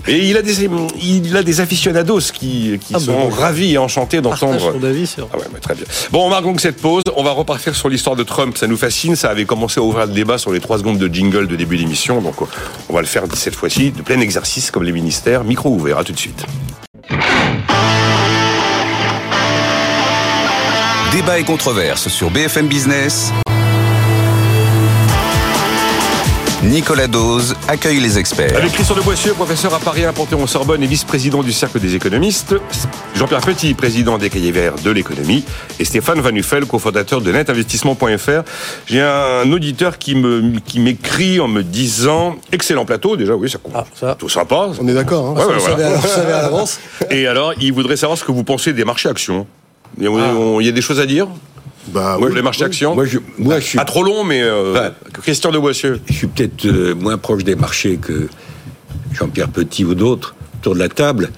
[0.08, 0.70] Et il a des,
[1.02, 5.06] il a des aficionados qui, qui Ah sont bon ravis et enchantés d'entendre son avis
[5.06, 5.28] sur.
[5.34, 5.84] ah ouais, mais très bien.
[6.12, 7.04] Bon, on marque donc cette pause.
[7.18, 8.56] On va repartir sur l'histoire de Trump.
[8.58, 9.18] Ça nous fascine.
[9.18, 11.76] Ça avait commencé à ouvrir le débat sur les trois secondes de jingle de début
[11.76, 12.22] d'émission.
[12.22, 12.36] Donc,
[12.88, 15.44] on va le faire cette fois-ci de plein exercice comme les ministères.
[15.44, 15.98] Micro ouvert.
[15.98, 16.46] À tout de suite.
[21.12, 23.34] Débat et controverse sur BFM Business.
[26.78, 28.56] Nicolas Dose accueille les experts.
[28.56, 32.54] Avec Christian de Boissieu, professeur à Paris 1 Panthéon-Sorbonne et vice-président du Cercle des économistes.
[33.16, 35.44] Jean-Pierre Petit, président des cahiers verts de l'économie.
[35.80, 38.44] Et Stéphane Van Nuffel, cofondateur de netinvestissement.fr.
[38.86, 43.18] J'ai un auditeur qui me, qui m'écrit en me disant, excellent plateau.
[43.18, 44.16] Déjà, oui, ça, Ah, ça.
[44.20, 44.70] tout sympa.
[44.80, 45.32] On est d'accord.
[45.36, 45.88] Hein Ouais, ouais, voilà.
[45.98, 46.80] à- à l'avance.
[47.10, 49.48] Et alors, il voudrait savoir ce que vous pensez des marchés actions.
[49.98, 50.36] Il y a- Ah.
[50.38, 51.28] on- il y a des choses à dire?
[51.90, 52.36] Bah, Moi, oui.
[52.36, 54.92] les marchés actions Moi, je, moi, je suis, Pas trop long, mais euh, Ouais.
[55.22, 56.00] Christian de Boissieu.
[56.08, 58.28] je suis peut-être euh, moins proche des marchés que
[59.14, 61.30] Jean-Pierre Petit ou d'autres autour de la table.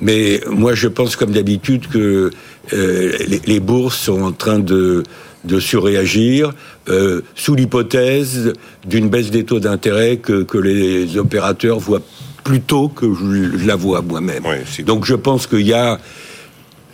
[0.00, 2.30] Mais moi, je pense comme d'habitude que
[2.72, 5.02] euh, les, les bourses sont en train de,
[5.44, 6.52] de surréagir
[6.88, 8.52] euh, sous l'hypothèse
[8.86, 12.02] d'une baisse des taux d'intérêt que, que les opérateurs voient
[12.42, 14.44] plus tôt que je, je la vois moi-même.
[14.44, 15.98] Ouais, Donc je pense qu'il y a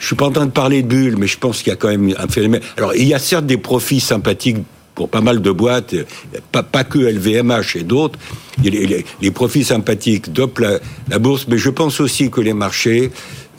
[0.00, 1.76] je suis pas en train de parler de bulle, mais je pense qu'il y a
[1.76, 2.62] quand même un phénomène.
[2.76, 4.56] Alors, il y a certes des profits sympathiques
[4.96, 6.04] pour pas mal de boîtes, euh,
[6.52, 8.18] pas, pas que LVMH et d'autres.
[8.62, 12.52] Les, les- les profits sympathiques dopent la, la bourse, mais je pense aussi que les
[12.52, 13.10] marchés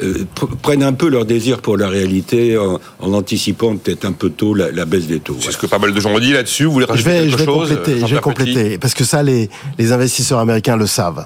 [0.04, 4.12] euh, pr- prennent un peu leur désir pour la réalité en, en anticipant peut-être un
[4.12, 5.38] peu tôt la, la baisse des taux.
[5.40, 6.66] C'est ce que pas mal de gens ont dit là-dessus.
[6.66, 9.04] Vous voulez Je rajouter vais, quelque je vais chose compléter, je vais compléter, parce que
[9.04, 9.50] ça, les,
[9.80, 11.26] les investisseurs américains le savent.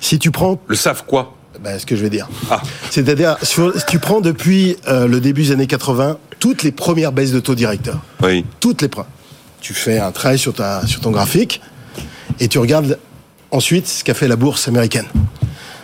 [0.00, 1.34] Si tu prends, Le savent quoi?
[1.62, 2.62] Ben, ce que je vais dire, Ah.
[2.90, 7.32] c'est-à-dire, si tu prends depuis euh, le début des années 80, toutes les premières baisses
[7.32, 8.44] de taux directeurs, Oui.
[8.60, 9.10] toutes les premières.
[9.60, 11.60] Tu fais un trait sur, ta, sur ton graphique
[12.38, 12.98] et tu regardes
[13.50, 15.04] ensuite ce qu'a fait la bourse américaine.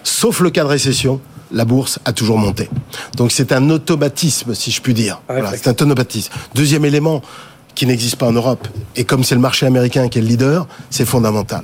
[0.02, 1.20] Sauf le cas de récession,
[1.52, 2.70] la bourse a toujours monté.
[3.16, 5.20] Donc c'est un automatisme, si je puis dire.
[5.28, 6.32] Ah, Voilà, c'est un automatisme.
[6.54, 7.20] Deuxième élément
[7.74, 10.66] qui n'existe pas en Europe, et comme c'est le marché américain qui est le leader,
[10.88, 11.62] c'est fondamental.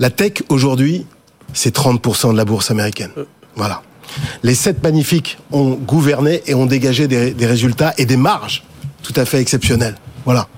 [0.00, 1.06] La tech, aujourd'hui,
[1.52, 3.10] c'est 30% de la bourse américaine.
[3.56, 3.82] Voilà.
[4.42, 8.62] Les sept magnifiques ont gouverné et ont dégagé des, des résultats et des marges
[9.02, 9.96] tout à fait exceptionnelles.
[10.24, 10.48] Voilà.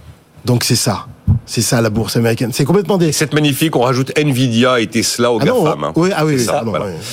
[0.45, 1.07] Donc c'est ça.
[1.47, 2.51] C'est ça la bourse américaine.
[2.53, 3.11] C'est complètement des...
[3.13, 5.85] Cette magnifique, on rajoute Nvidia et Tesla au Ah non, GAFAM.
[5.85, 5.93] hein.
[5.97, 6.63] oui, ah oui, voilà.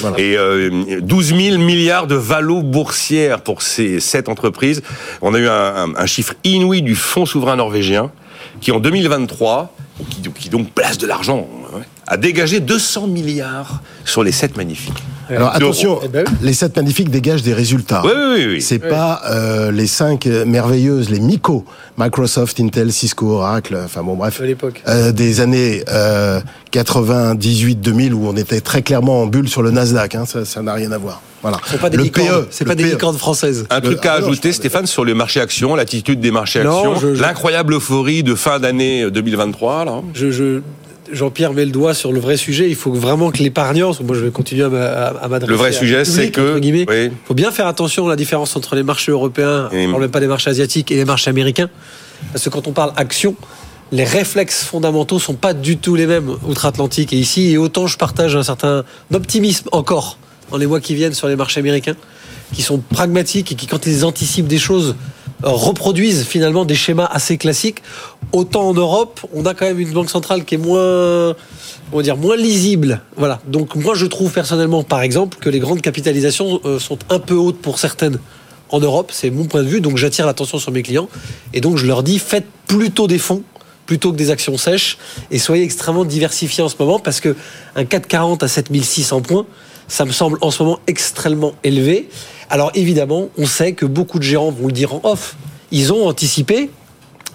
[0.01, 0.19] voilà.
[0.19, 4.81] Et euh, 12 000 milliards de valos boursières pour ces sept entreprises.
[5.21, 8.11] On a eu un, un- un chiffre inouï du fonds souverain norvégien
[8.59, 9.73] qui, en 2023,
[10.09, 15.03] qui, qui donc place de l'argent, ouais, a dégagé 200 milliards sur les sept magnifiques.
[15.29, 18.01] Alors attention, Eh ben les sept magnifiques dégagent des résultats.
[18.03, 18.45] Oui, oui, oui.
[18.55, 18.61] oui.
[18.61, 21.63] C'est pas euh, les cinq euh, merveilleuses, les MICO,
[21.97, 24.83] Microsoft, Intel, Cisco, Oracle, enfin bon bref, À l'époque.
[24.89, 29.71] euh, des années euh, 98, 2000 où on était très clairement en bulle sur le
[29.71, 30.15] Nasdaq.
[30.15, 31.21] Hein, ça, n'a rien à voir.
[31.41, 31.59] Voilà.
[31.65, 32.45] Ce pas des le licornes.
[32.45, 33.65] PE, pas des licornes françaises.
[33.69, 37.13] Un truc à ah ajouter, Stéphane, sur le marché actions, l'attitude des marchés Non, actions,
[37.13, 40.01] l'incroyable euphorie de fin d'année 2023, là.
[40.13, 40.61] Je, je,
[41.11, 42.69] Jean-Pierre met le doigt sur le vrai sujet.
[42.69, 45.51] Il faut vraiment que l'épargnant, moi je vais continuer à m'adresser.
[45.51, 46.59] Le vrai sujet, c'est que.
[46.61, 50.01] Il faut bien faire attention à la différence entre les marchés européens, on ne parle
[50.01, 51.69] même pas des marchés asiatiques, et les marchés américains.
[52.31, 53.35] Parce que quand on parle action,
[53.91, 57.51] les réflexes fondamentaux sont pas du tout les mêmes outre-Atlantique et ici.
[57.51, 60.17] Et autant je partage un certain optimisme encore
[60.49, 61.95] dans les mois qui viennent sur les marchés américains,
[62.53, 64.95] qui sont pragmatiques et qui, quand ils anticipent des choses,
[65.43, 67.81] reproduisent finalement des schémas assez classiques.
[68.31, 71.35] Autant en Europe, on a quand même une banque centrale qui est moins,
[71.91, 73.01] on va dire, moins lisible.
[73.17, 73.41] Voilà.
[73.47, 77.35] Donc moi, je trouve personnellement, par exemple, que les grandes capitalisations euh, sont un peu
[77.35, 78.19] hautes pour certaines
[78.69, 79.11] en Europe.
[79.13, 79.81] C'est mon point de vue.
[79.81, 81.09] Donc j'attire l'attention sur mes clients
[81.53, 83.43] et donc je leur dis faites plutôt des fonds
[83.85, 84.97] plutôt que des actions sèches
[85.31, 87.35] et soyez extrêmement diversifiés en ce moment parce que
[87.75, 89.45] un 440 à 7600 points,
[89.89, 92.07] ça me semble en ce moment extrêmement élevé.
[92.51, 95.37] Alors évidemment, on sait que beaucoup de gérants vont le dire en off.
[95.71, 96.69] Ils ont anticipé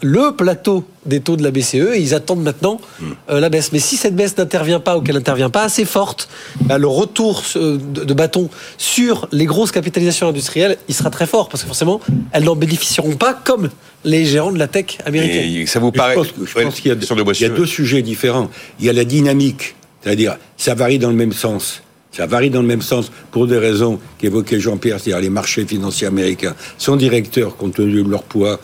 [0.03, 3.05] le plateau des taux de la BCE et ils attendent maintenant hmm.
[3.31, 3.73] euh, la baisse.
[3.73, 6.29] Mais si cette baisse n'intervient pas ou qu'elle n'intervient pas assez forte,
[6.61, 11.49] bah, le retour euh, de, bâton sur les grosses capitalisations industrielles, il sera très fort
[11.49, 12.03] parce que forcément,
[12.33, 13.71] elles n'en bénéficieront pas comme
[14.05, 15.67] les gérants de la tech américaine.
[15.67, 18.51] ça vous paraît Je pense, qu'il y a deux sujets différents.
[18.81, 21.81] Il y a la dynamique, c'est-à-dire ça varie dans le même sens.
[22.17, 26.07] Ça varie dans le même sens pour des raisons qu'évoquait Jean-Pierre, c'est-à-dire les marchés financiers
[26.07, 28.59] américains sont directeurs compte tenu de leur poids,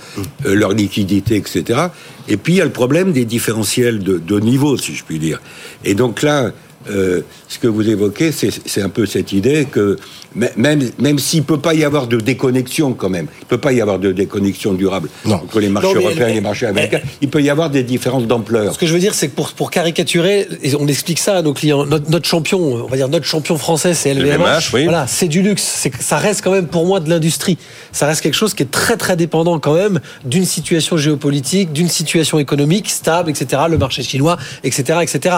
[0.47, 1.89] euh, leur liquidité, etc.
[2.29, 5.19] Et puis il y a le problème des différentiels de, de niveau, si je puis
[5.19, 5.41] dire.
[5.85, 6.51] Et donc là,
[6.91, 9.99] euh, ce que vous évoquez, c'est un peu cette idée que
[10.35, 13.59] même, même s'il ne peut pas y avoir de déconnexion quand même, il ne peut
[13.59, 17.29] pas y avoir de déconnexion durable entre les marchés européens et les marchés américains, il
[17.29, 18.75] peut y avoir des différences d'ampleur.
[18.75, 21.43] Ce que je veux dire, c'est que pour, pour caricaturer, et on explique ça à
[21.43, 24.71] nos clients, notre, champion, on va dire notre champion français, c'est LVMH.
[24.73, 25.89] Voilà, c'est du luxe.
[26.01, 27.59] Ça reste quand même pour moi de l'industrie.
[27.93, 31.89] Ça reste quelque chose qui est très très dépendant quand même d'une situation géopolitique, d'une
[31.89, 33.63] situation économique stable, etc.
[33.69, 35.37] Le marché chinois, etc., etc.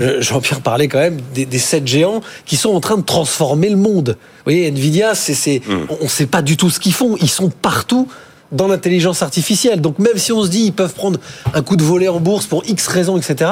[0.00, 3.70] Euh, Jean-Pierre parlait quand même des, des sept géants qui sont en train de transformer
[3.70, 4.16] le monde.
[4.44, 5.86] Vous voyez, Nvidia, c'est, hmm.
[6.00, 7.16] on ne sait pas du tout ce qu'ils font.
[7.20, 8.08] Ils sont partout
[8.54, 9.80] dans l'intelligence artificielle.
[9.80, 11.18] Donc même si on se dit ils peuvent prendre
[11.52, 13.50] un coup de volet en bourse pour X raisons, etc.,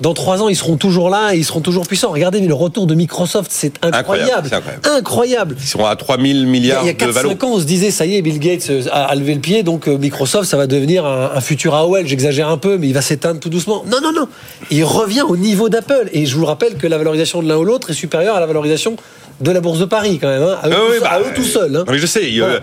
[0.00, 2.10] dans trois ans, ils seront toujours là et ils seront toujours puissants.
[2.10, 4.50] Regardez, le retour de Microsoft, c'est incroyable.
[4.84, 7.52] Incroyable, Ils seront à 3000 milliards il y a, il y a 4, 5 ans,
[7.54, 10.48] on se disait, ça y est, Bill Gates a, levé le pied, donc euh, Microsoft,
[10.48, 12.06] ça va devenir un, futur AOL.
[12.06, 13.84] J'exagère un peu, mais il va s'éteindre tout doucement.
[13.86, 14.28] Non, non, non.
[14.70, 16.08] Il revient au niveau d'Apple.
[16.12, 18.46] Et je vous rappelle que la valorisation de l'un ou l'autre est supérieure à la
[18.46, 18.96] valorisation
[19.40, 21.76] de la Bourse de Paris quand même, hein, à, eux, ah tout, bah, seuls.
[21.76, 21.84] Hein.
[21.88, 22.60] Mais je sais, il, euh,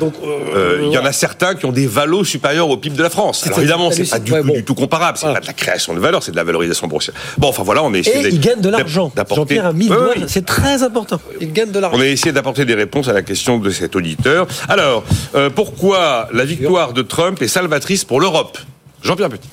[0.55, 3.45] euh, y en a certains qui ont des valos supérieurs au PIB de la France.
[3.45, 6.23] Alors évidemment, c'est pas du, du, tout comparable, c'est pas de la création de valeur,
[6.23, 7.15] c'est de la valorisation boursière.
[7.37, 8.27] Bon, enfin voilà, on est essayé.
[8.27, 9.11] Et ils gagnent de l'argent.
[9.33, 9.89] Jean-Pierre a mis
[10.27, 11.19] c'est très important.
[11.39, 11.97] Ils gagnent de l'argent.
[11.97, 14.47] On a essayé d'apporter des réponses à la question de cet auditeur.
[14.69, 15.03] Alors,
[15.35, 18.57] euh, pourquoi la victoire de Trump est salvatrice pour l'Europe?
[19.03, 19.49] Jean-Pierre Petit.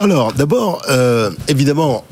[0.00, 0.82] Alors, d'abord,
[1.48, 2.04] évidemment.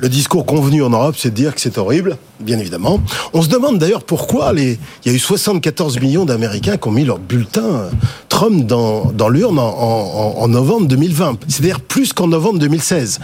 [0.00, 3.00] Le discours convenu en Europe, c'est de dire que c'est horrible, bien évidemment.
[3.34, 7.04] On se demande d'ailleurs pourquoi il y a eu 74 millions d'Américains qui ont mis
[7.04, 7.90] leur bulletin euh,
[8.30, 11.40] Trump dans, l'urne en, en, en novembre 2020.
[11.48, 13.20] C'est-à-dire plus qu'en novembre 2016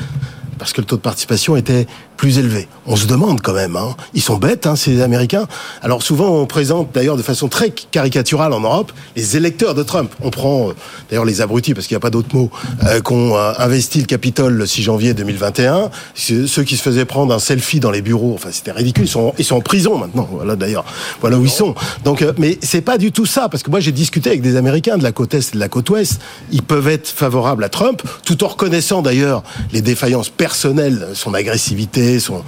[0.58, 1.86] parce que le taux de participation était
[2.16, 2.68] plus élevé.
[2.86, 3.94] On se demande quand même, hein.
[4.14, 5.46] ils sont bêtes, hein, ces Américains.
[5.82, 10.12] Alors souvent, on présente d'ailleurs de façon très caricaturale en Europe les électeurs de Trump.
[10.22, 10.72] On prend euh,
[11.10, 12.50] d'ailleurs les abrutis, parce qu'il n'y a pas d'autre mot,
[12.84, 15.90] euh, qu'on euh, investi le Capitole le 6 janvier 2021.
[16.14, 19.04] Ceux qui se faisaient prendre un selfie dans les bureaux, enfin c'était ridicule.
[19.04, 20.28] Ils sont, ils sont en prison maintenant.
[20.30, 20.84] Voilà d'ailleurs,
[21.20, 21.74] voilà où ils sont.
[22.04, 24.56] Donc, euh, mais c'est pas du tout ça, parce que moi j'ai discuté avec des
[24.56, 26.20] Américains de la côte est et de la côte ouest.
[26.52, 32.05] Ils peuvent être favorables à Trump, tout en reconnaissant d'ailleurs les défaillances personnelles, son agressivité,
[32.18, 32.42] son,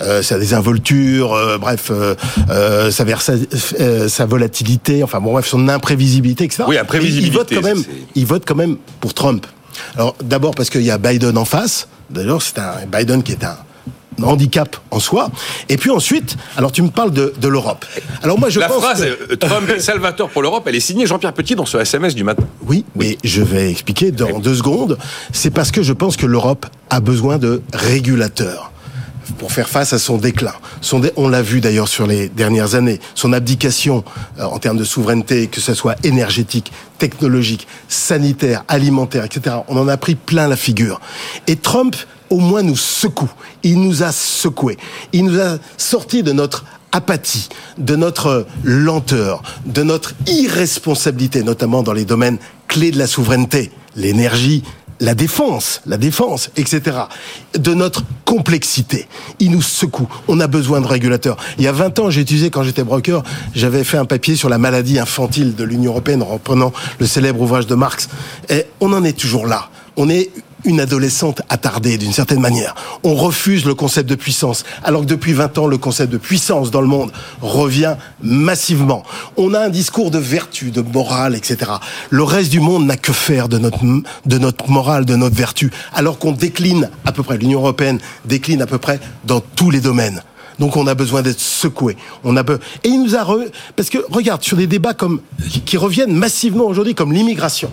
[0.00, 2.14] euh, sa désinvolture, euh, bref, euh,
[2.50, 3.04] euh sa,
[3.80, 6.64] euh, sa volatilité, enfin bon bref, son imprévisibilité, etc.
[6.66, 7.30] Oui, imprévisibilité.
[7.30, 9.46] il vote quand même, il vote quand même pour Trump.
[9.96, 11.88] Alors d'abord parce qu'il y a Biden en face.
[12.10, 13.56] D'ailleurs, c'est un Biden qui est un
[14.22, 15.30] handicap en soi.
[15.68, 17.84] Et puis ensuite, alors tu me parles de, de l'Europe.
[18.22, 19.34] Alors moi je la pense phrase que...
[19.34, 22.44] Trump salvateur pour l'Europe, elle est signée Jean-Pierre Petit dans ce SMS du matin.
[22.66, 24.98] Oui, mais je vais expliquer dans deux secondes.
[25.32, 28.71] C'est parce que je pense que l'Europe a besoin de régulateurs
[29.38, 30.54] pour faire face à son déclin.
[30.80, 33.00] Son On l'a vu d'ailleurs sur les dernières années.
[33.14, 34.04] Son abdication
[34.38, 39.56] euh, en termes de souveraineté, que ce soit énergétique, technologique, sanitaire, alimentaire, etc.
[39.68, 41.00] On en a pris plein la figure.
[41.46, 41.96] Et Trump,
[42.30, 43.30] au moins, nous secoue.
[43.62, 44.78] Il nous a secoué.
[45.12, 51.92] Il nous a sorti de notre apathie, de notre lenteur, de notre irresponsabilité, notamment dans
[51.92, 54.62] les domaines clés de la souveraineté, l'énergie,
[55.02, 56.96] la défense, la défense, etc.,
[57.54, 59.08] de notre complexité.
[59.40, 60.08] Il nous secoue.
[60.28, 61.36] On a besoin de régulateurs.
[61.58, 64.48] Il y a 20 ans, j'ai utilisé, quand j'étais broker, j'avais fait un papier sur
[64.48, 68.08] la maladie infantile de l'Union européenne, en reprenant le célèbre ouvrage de Marx.
[68.48, 69.70] Et on en est toujours là.
[69.96, 70.30] On est
[70.64, 72.74] une adolescente attardée d'une certaine manière.
[73.02, 76.70] On refuse le concept de puissance, alors que depuis 20 ans, le concept de puissance
[76.70, 79.02] dans le monde revient massivement.
[79.36, 81.72] On a un discours de vertu, de morale, etc.
[82.10, 83.84] Le reste du monde n'a que faire de notre,
[84.26, 88.62] de notre morale, de notre vertu, alors qu'on décline à peu près, l'Union européenne décline
[88.62, 90.22] à peu près dans tous les domaines.
[90.58, 91.96] Donc on a besoin d'être secoué.
[92.24, 93.26] On a et il nous a
[93.74, 95.20] parce que regarde sur des débats comme
[95.64, 97.72] qui reviennent massivement aujourd'hui comme l'immigration.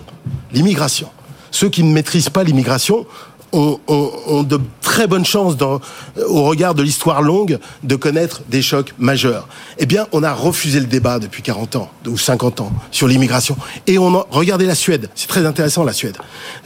[0.52, 1.08] L'immigration.
[1.50, 3.06] Ceux qui ne maîtrisent pas l'immigration
[3.52, 5.80] ont, de très bonnes chances, dans,
[6.28, 9.48] au regard de l'histoire longue, de connaître des chocs majeurs.
[9.78, 13.56] Eh bien, on a refusé le débat depuis 40 ans ou 50 ans sur l'immigration.
[13.86, 15.08] Et on a regardé la Suède.
[15.14, 16.16] C'est très intéressant la Suède.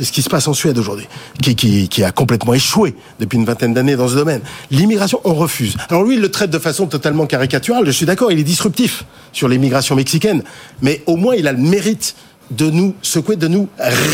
[0.01, 1.07] Ce qui se passe en Suède aujourd'hui,
[1.41, 4.41] qui, qui, a complètement échoué depuis une vingtaine d'années dans ce domaine.
[4.71, 5.77] L'immigration, on refuse.
[5.89, 7.87] Alors lui, il le traite de façon totalement caricaturale.
[7.87, 10.43] Je suis d'accord, il est disruptif sur l'immigration mexicaine,
[10.81, 12.15] mais au moins il a le mérite
[12.51, 13.69] de nous secouer, de nous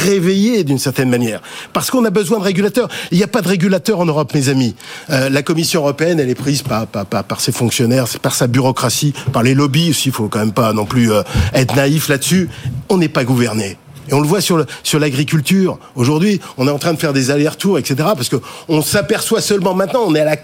[0.04, 1.40] réveiller d'une certaine manière.
[1.72, 2.88] Parce qu'on a besoin de régulateurs.
[3.10, 4.74] Il n'y a pas de régulateurs en Europe, mes amis.
[5.10, 6.86] Euh, la Commission européenne, elle est prise par,
[7.40, 10.08] ses fonctionnaires, par sa bureaucratie, par les lobbies aussi.
[10.08, 11.22] Il faut quand même pas non plus euh,
[11.54, 12.48] être naïf là-dessus.
[12.88, 13.76] On n'est pas gouverné.
[14.10, 15.78] Et on le voit sur sur l'agriculture.
[15.94, 17.94] Aujourd'hui, on est en train de faire des allers-retours, etc.
[18.16, 18.36] Parce que
[18.68, 20.36] on s'aperçoit seulement maintenant, on est à la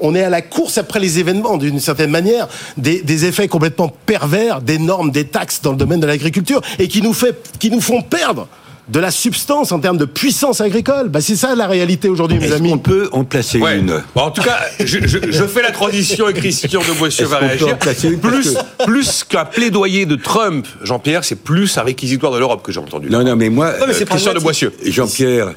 [0.00, 3.88] on est à la course après les événements, d'une certaine manière, des, des, effets complètement
[3.88, 7.70] pervers des normes, des taxes dans le domaine de l'agriculture et qui nous fait, qui
[7.70, 8.48] nous font perdre
[8.90, 11.08] de la substance en termes de puissance agricole.
[11.08, 12.72] Bah, c'est ça la réalité aujourd'hui, mes amis.
[12.72, 14.02] On peut en placer une.
[14.14, 17.78] en tout cas, je, je, fais la transition et Christian de Boissieu va réagir.
[18.20, 22.80] Plus, plus qu'un plaidoyer de Trump, Jean-Pierre, c'est plus un réquisitoire de l'Europe que j'ai
[22.80, 23.08] entendu.
[23.08, 24.72] Non, non, mais moi, non, mais Christian de Boissieu.
[24.84, 25.52] Jean-Pierre,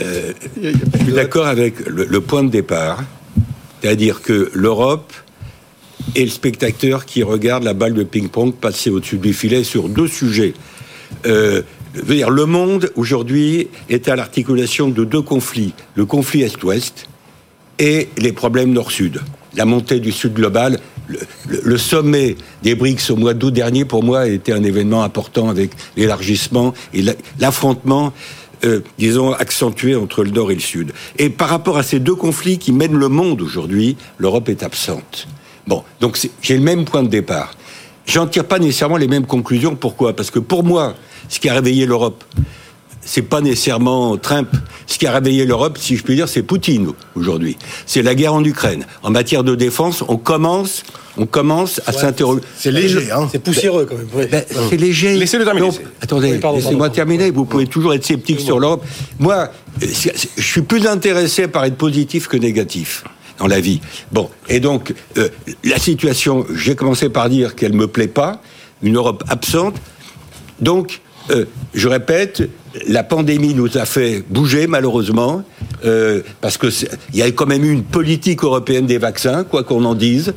[0.00, 3.02] euh, je suis d'accord avec le, le point de départ,
[3.80, 5.12] c'est-à-dire que l'Europe
[6.14, 10.08] est le spectateur qui regarde la balle de ping-pong passer au-dessus du filet sur deux
[10.08, 10.54] sujets.
[11.26, 11.62] Euh,
[11.94, 17.08] dire, le monde aujourd'hui est à l'articulation de deux conflits le conflit Est-Ouest
[17.78, 19.20] et les problèmes Nord-Sud.
[19.54, 20.78] La montée du Sud global,
[21.48, 25.48] le, sommet des BRICS au mois d'août dernier, pour moi, a été un événement important
[25.48, 27.02] avec l'élargissement et
[27.40, 28.12] l'affrontement,
[28.64, 30.92] euh, disons, accentué entre le Nord et le Sud.
[31.18, 35.26] Et par rapport à ces deux conflits qui mènent le monde aujourd'hui, l'Europe est absente.
[35.66, 37.54] Bon, donc j'ai le même point de départ.
[38.08, 39.76] J'en tire pas nécessairement les mêmes conclusions.
[39.76, 40.16] Pourquoi?
[40.16, 40.94] Parce que pour moi,
[41.28, 42.24] ce qui a réveillé l'Europe,
[43.02, 44.48] c'est pas nécessairement Trump.
[44.86, 47.58] Ce qui a réveillé l'Europe, si je puis dire, c'est Poutine aujourd'hui.
[47.84, 48.86] C'est la guerre en Ukraine.
[49.02, 50.84] En matière de défense, on commence,
[51.18, 52.40] on commence à s'interroger.
[52.56, 53.28] C'est léger, hein.
[53.30, 54.28] C'est poussiéreux quand même.
[54.30, 55.14] Ben, c'est léger.
[55.14, 55.68] Laissez-le terminer.
[56.00, 57.30] attendez, laissez-moi terminer.
[57.30, 58.86] Vous pouvez toujours être sceptique sur l'Europe.
[59.18, 59.50] Moi,
[59.82, 63.04] je suis plus intéressé par être positif que négatif
[63.38, 63.80] dans la vie.
[64.12, 65.28] Bon, et donc euh,
[65.64, 68.40] la situation, j'ai commencé par dire qu'elle me plaît pas,
[68.82, 69.76] une Europe absente.
[70.60, 72.48] Donc euh, je répète,
[72.86, 75.44] la pandémie nous a fait bouger malheureusement,
[75.84, 76.68] euh, parce que
[77.12, 80.34] il y a quand même eu une politique européenne des vaccins, quoi qu'on en dise.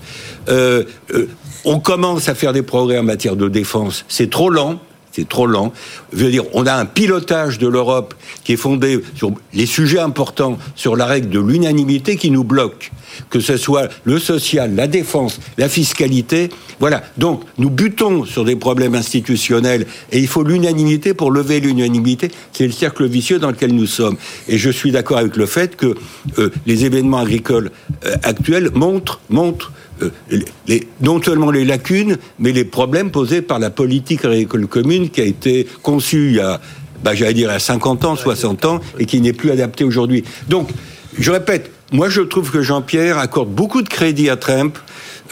[1.63, 4.03] On commence à faire des progrès en matière de défense.
[4.07, 4.79] C'est trop lent.
[5.11, 5.73] C'est trop lent.
[6.13, 9.99] Je veux dire, on a un pilotage de l'Europe qui est fondé sur les sujets
[9.99, 12.91] importants, sur la règle de l'unanimité qui nous bloque.
[13.29, 16.49] Que ce soit le social, la défense, la fiscalité.
[16.79, 17.03] Voilà.
[17.17, 22.31] Donc, nous butons sur des problèmes institutionnels et il faut l'unanimité pour lever l'unanimité.
[22.53, 24.15] C'est le cercle vicieux dans lequel nous sommes.
[24.47, 25.95] Et je suis d'accord avec le fait que
[26.39, 27.71] euh, les événements agricoles
[28.05, 33.69] euh, actuels montrent, montrent euh, non seulement les lacunes, mais les problèmes posés par la
[33.69, 36.59] politique agricole commune qui a été conçue il y a,
[37.03, 40.23] bah, j'allais dire, à 50 ans, 60 ans, et qui n'est plus adaptée aujourd'hui.
[40.49, 40.69] Donc,
[41.17, 44.77] je répète, moi je trouve que Jean-Pierre accorde beaucoup de crédit à Trump.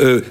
[0.02, 0.22] Euh,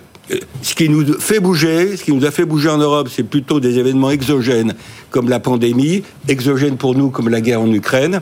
[0.62, 3.60] ce qui nous fait bouger, ce qui nous a fait bouger en Europe, c'est plutôt
[3.60, 4.74] des événements exogènes
[5.10, 8.20] comme la pandémie, exogènes pour nous comme la guerre en Ukraine,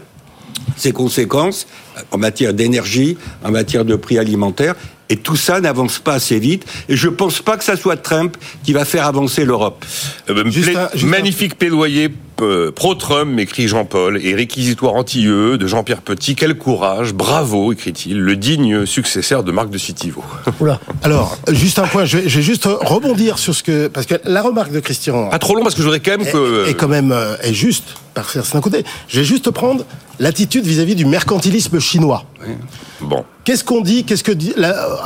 [0.77, 1.67] ses conséquences
[2.13, 4.77] en matière d'énergie, en matière de prix alimentaires,
[5.09, 6.65] et tout ça n'avance pas assez vite.
[6.89, 9.85] Et je ne pense pas que ça soit Trump qui va faire avancer l'Europe.
[10.29, 10.45] Euh,
[11.05, 12.11] magnifique plaidoyer
[12.43, 16.35] euh, pro-Trump, m'écrit Jean-Paul, et réquisitoire anti-eux de Jean-Pierre Petit.
[16.35, 20.23] Quel courage, bravo, écrit-il, le digne successeur de Marc de Citivo.
[21.03, 23.89] Alors, juste un point, je vais, juste rebondir sur ce que...
[23.89, 25.29] Parce que la remarque de Christian...
[25.29, 26.69] Pas trop long, parce que je voudrais quand même que...
[26.69, 28.85] Est, quand même euh, est juste, par certains côté.
[29.09, 29.85] Je vais juste prendre
[30.19, 32.25] l'attitude vis-à-vis du mercantilisme chinois.
[33.01, 33.25] Bon.
[33.45, 34.55] Qu'est-ce qu'on dit Qu'est-ce que dit,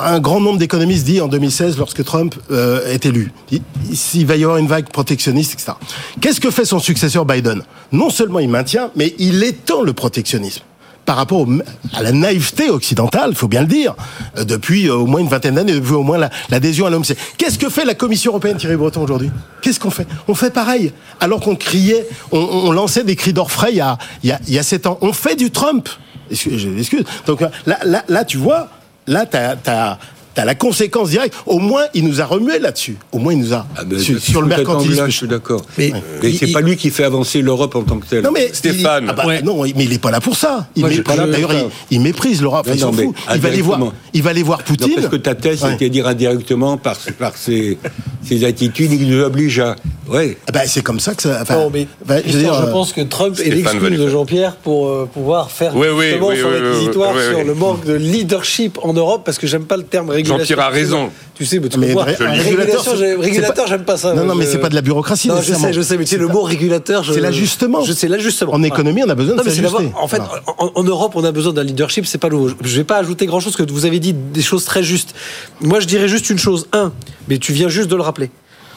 [0.02, 4.44] un grand nombre d'économistes dit en 2016 lorsque Trump euh, est élu Il va y
[4.44, 5.72] avoir une vague protectionniste, etc.
[6.20, 7.62] Qu'est-ce que fait son successeur Biden?
[7.92, 10.62] Non seulement il maintient, mais il étend le protectionnisme.
[11.04, 11.46] Par rapport
[11.92, 13.94] à la naïveté occidentale, il faut bien le dire,
[14.38, 16.18] euh, depuis euh, au moins une vingtaine d'années, depuis au moins
[16.50, 17.04] l'adhésion à l'homme.
[17.36, 19.30] Qu'est-ce que fait la Commission européenne, Thierry Breton, aujourd'hui?
[19.62, 20.06] Qu'est-ce qu'on fait?
[20.28, 20.92] On fait pareil.
[21.18, 23.98] Alors qu'on criait, on, lançait des cris d'orfraie il y a,
[24.46, 24.98] il sept ans.
[25.00, 25.88] On fait du Trump.
[26.30, 27.04] Excuse.
[27.26, 27.50] Donc là,
[27.84, 28.68] là, là, tu vois,
[29.06, 29.98] là, tu as,
[30.34, 31.34] T'as la conséquence directe.
[31.46, 32.96] Au moins, il nous a remué là-dessus.
[33.12, 35.06] Au moins, il nous a ah, sur, le mercantilisme.
[35.06, 35.62] je suis d'accord.
[35.76, 35.92] Mais,
[36.38, 38.22] c'est pas lui qui fait avancer l'Europe en tant que tel.
[38.22, 39.06] Non mais Stéphane.
[39.08, 40.68] Ah bah, Non, mais il est pas là pour ça.
[40.76, 42.68] Il D'ailleurs, il, méprise l'Europe.
[42.72, 43.14] il s'en fout.
[43.34, 43.80] Il va aller voir.
[44.12, 44.94] Il va aller voir Poutine.
[44.94, 47.78] parce que ta thèse, c'était dire indirectement par par ses,
[48.22, 49.76] ses attitudes, il nous oblige à.
[50.08, 50.36] Ouais.
[50.48, 51.38] Ah bah, c'est comme ça que ça.
[51.42, 55.08] Enfin, mais, bah, je, dire, je, pense que Trump est l'excuse de Jean-Pierre pour euh,
[55.12, 59.38] pouvoir faire oui, oui, justement son réquisitoire sur le manque de leadership en Europe, parce
[59.38, 60.38] que j'aime pas le terme régulation.
[60.38, 61.10] Jean-Pierre a raison.
[61.34, 64.12] Tu sais, mais tu mais vois, régulateur, j'aime pas ça.
[64.12, 65.28] Non, non, mais c'est pas de la bureaucratie.
[65.28, 67.04] Non, je sais, je sais, mais tu sais, le mot régulateur.
[67.04, 67.82] C'est l'ajustement.
[67.84, 68.52] C'est l'ajustement.
[68.52, 69.90] En économie, on a besoin de s'ajuster.
[69.96, 70.22] En fait,
[70.58, 72.50] en Europe, on a besoin d'un leadership, c'est pas nouveau.
[72.62, 75.14] Je vais pas ajouter grand chose, que vous avez dit des choses très justes.
[75.60, 76.66] Moi, je dirais juste une chose.
[76.72, 76.92] Un,
[77.28, 78.30] mais tu viens juste de le rappeler.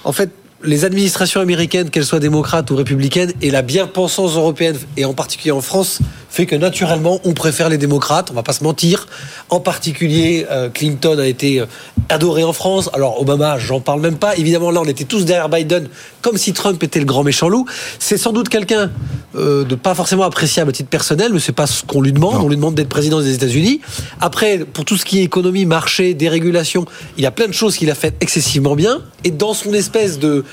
[0.04, 0.30] En fait,
[0.64, 5.52] les administrations américaines, qu'elles soient démocrates ou républicaines, et la bien-pensance européenne, et en particulier
[5.52, 6.00] en France,
[6.34, 9.06] fait que naturellement, on préfère les démocrates, on va pas se mentir.
[9.52, 11.68] En particulier, euh, Clinton a été euh,
[12.10, 12.90] adoré en France.
[12.94, 14.36] Alors, Obama, j'en parle même pas.
[14.36, 15.90] Évidemment, là, on était tous derrière Biden,
[16.24, 17.68] comme si Trump était le grand méchant loup.
[18.00, 18.90] C'est sans doute quelqu'un
[19.36, 22.44] euh, de pas forcément appréciable à titre personnel, mais c'est pas ce qu'on lui demande.
[22.44, 23.82] On lui demande d'être président des États-Unis.
[24.20, 27.78] Après, pour tout ce qui est économie, marché, dérégulation, il y a plein de choses
[27.78, 29.02] qu'il a fait excessivement bien.
[29.24, 30.46] Et dans son espèce de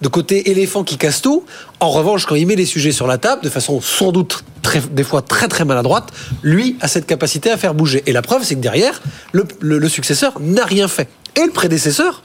[0.00, 1.44] de côté éléphant qui casse tout.
[1.80, 4.80] En revanche, quand il met les sujets sur la table, de façon sans doute très,
[4.80, 8.02] des fois très très maladroite, lui a cette capacité à faire bouger.
[8.06, 9.00] Et la preuve, c'est que derrière,
[9.32, 11.08] le, successeur n'a rien fait.
[11.36, 12.22] Et le prédécesseur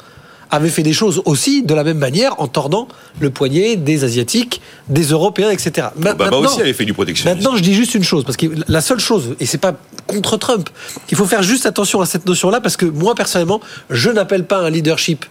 [0.51, 2.87] avait fait des choses aussi de la même manière en tordant
[3.19, 5.89] le poignet des Asiatiques, des Européens, etc.
[5.95, 7.37] Obama aussi avait fait du protectionnisme.
[7.37, 9.75] Maintenant, je dis juste une chose, parce que la seule chose, et c'est pas
[10.07, 10.67] contre Trump,
[11.11, 13.61] il faut faire juste attention à cette notion-là, parce que moi, personnellement,
[13.91, 15.25] je n'appelle pas un leadership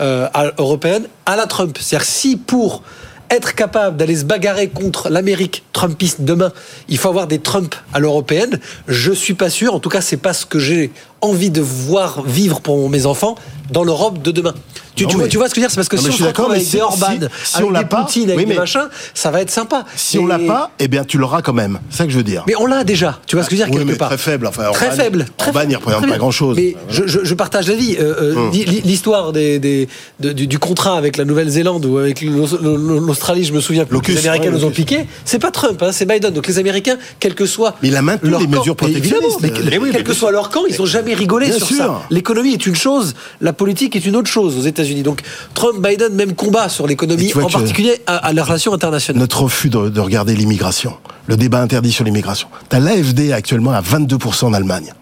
[0.00, 0.28] euh,
[0.58, 1.76] européenne à la Trump.
[1.80, 2.82] C'est-à-dire si pour
[3.30, 6.52] être capable d'aller se bagarrer contre l'Amérique trumpiste demain,
[6.88, 8.60] il faut avoir des Trump à l'européenne.
[8.88, 9.74] Je suis pas sûr.
[9.74, 13.36] En tout cas, c'est pas ce que j'ai envie de voir vivre pour mes enfants
[13.70, 14.54] dans l'Europe de demain.
[14.94, 15.70] Tu, vois, tu, vois, ce que je veux dire?
[15.70, 18.30] C'est parce que si on se avec des Orban, si, avec on des pas, Poutine,
[18.30, 19.86] avec des machins, ça va être sympa.
[19.96, 21.78] Si on l'a pas, eh bien tu l'auras quand même.
[21.88, 22.44] C'est ça que je veux dire.
[22.46, 23.18] Mais on l'a déjà.
[23.26, 24.46] Tu vois ce que je veux dire quelque mais part Très faible.
[24.46, 25.26] Enfin, très Orban, faible.
[25.38, 26.56] Orban, il représente pas grand-chose.
[26.56, 27.96] Mais je, je, partage l'avis.
[27.98, 28.50] Euh, euh hum.
[28.52, 29.88] L'histoire des, des,
[30.20, 34.50] du, du, contrat avec la Nouvelle-Zélande ou avec l'Australie, je me souviens que les Américains
[34.50, 35.06] nous ont piqué.
[35.24, 36.32] C'est pas Trump, hein, c'est Biden.
[36.32, 37.76] Donc les Américains, quel que soit.
[37.82, 39.40] Mais il a maintenu les mesures protectionnistes.
[39.40, 42.02] Mais quel que soit leur camp, ils ont jamais rigolé sur ça.
[42.10, 45.02] L'économie est une chose, la politique est une autre chose aux États-Unis.
[45.02, 45.22] Donc
[45.54, 49.20] Trump, Biden, même combat sur l'économie, en particulier à, la relation internationale.
[49.20, 50.94] Notre refus de, regarder l'immigration,
[51.26, 52.48] le débat interdit sur l'immigration.
[52.68, 54.92] T'as l'AFD actuellement à 22% en Allemagne.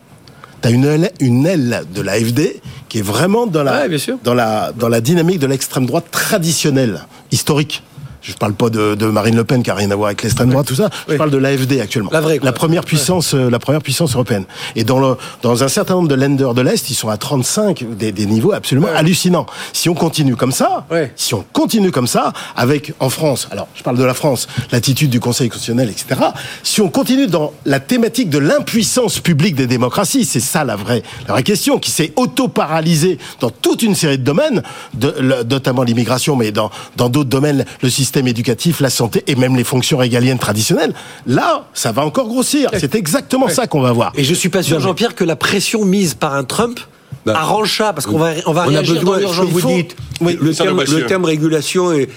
[0.61, 3.89] T'as une aile, une aile de l'AFD qui est vraiment dans la,
[4.23, 7.83] dans la, dans la dynamique de l'extrême droite traditionnelle, historique.
[8.23, 10.23] Je ne parle pas de, de, Marine Le Pen qui a rien à voir avec
[10.23, 10.91] l'extrême droite, tout ça.
[11.09, 12.11] Je parle de l'AFD actuellement.
[12.13, 14.45] La vraie, La première puissance, euh, la première puissance européenne.
[14.77, 17.85] Et dans le, dans un certain nombre de lenders de l'Est, ils sont à 35,
[17.97, 19.47] des, des niveaux absolument hallucinants.
[19.73, 23.83] Si on continue comme ça, si on continue comme ça, avec, en France, alors, je
[23.83, 26.21] parle de la France, l'attitude du Conseil constitutionnel, etc.
[26.63, 31.03] Si on continue dans la thématique de l'impuissance publique des démocraties, c'est ça la vraie,
[31.27, 34.63] la vraie question, qui s'est auto-paralysée dans toute une série de domaines,
[34.95, 35.15] de,
[35.49, 39.55] notamment l'immigration, mais dans, dans d'autres domaines, le système système éducatif, la santé et même
[39.55, 40.95] les fonctions régaliennes traditionnelles.
[41.29, 42.69] Là, ça va encore grossir.
[42.77, 44.13] C'est exactement ça qu'on va voir.
[44.17, 46.81] Et je suis pas sûr, Jean-Pierre, que la pression mise par un Trump
[47.25, 49.47] bah, arrange ça parce qu'on va on va réagir besoin, dans l'urgence.
[49.47, 52.09] Vous dites oui, le, terme, le, terme, régulation est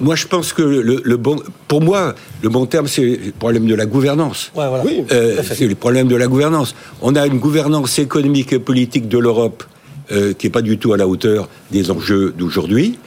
[0.00, 1.36] moi je pense que le, le, bon
[1.68, 4.50] pour moi le bon terme c'est le problème de la gouvernance.
[4.56, 4.84] Ouais, voilà.
[4.84, 6.74] oui, euh, c'est le problème de la gouvernance.
[7.02, 9.62] On a une gouvernance économique et politique de l'Europe
[10.10, 12.98] euh, qui est pas du tout à la hauteur des enjeux d'aujourd'hui.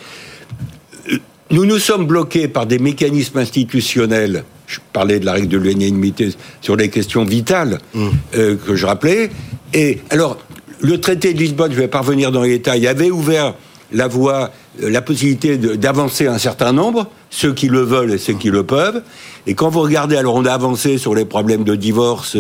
[1.52, 4.44] Nous nous sommes bloqués par des mécanismes institutionnels.
[4.68, 6.30] Je parlais de la règle de l'unanimité
[6.62, 8.08] sur les questions vitales mmh.
[8.36, 9.32] euh, que je rappelais.
[9.74, 10.38] Et alors,
[10.82, 13.56] le traité de Lisbonne, je vais pas revenir dans les détails, avait ouvert
[13.92, 14.52] la voie,
[14.84, 18.64] euh, la possibilité d'avancer un certain nombre, ceux qui le veulent et ceux qui le
[18.64, 19.02] peuvent.
[19.48, 22.38] Et quand vous regardez, alors on a avancé sur les problèmes de divorce,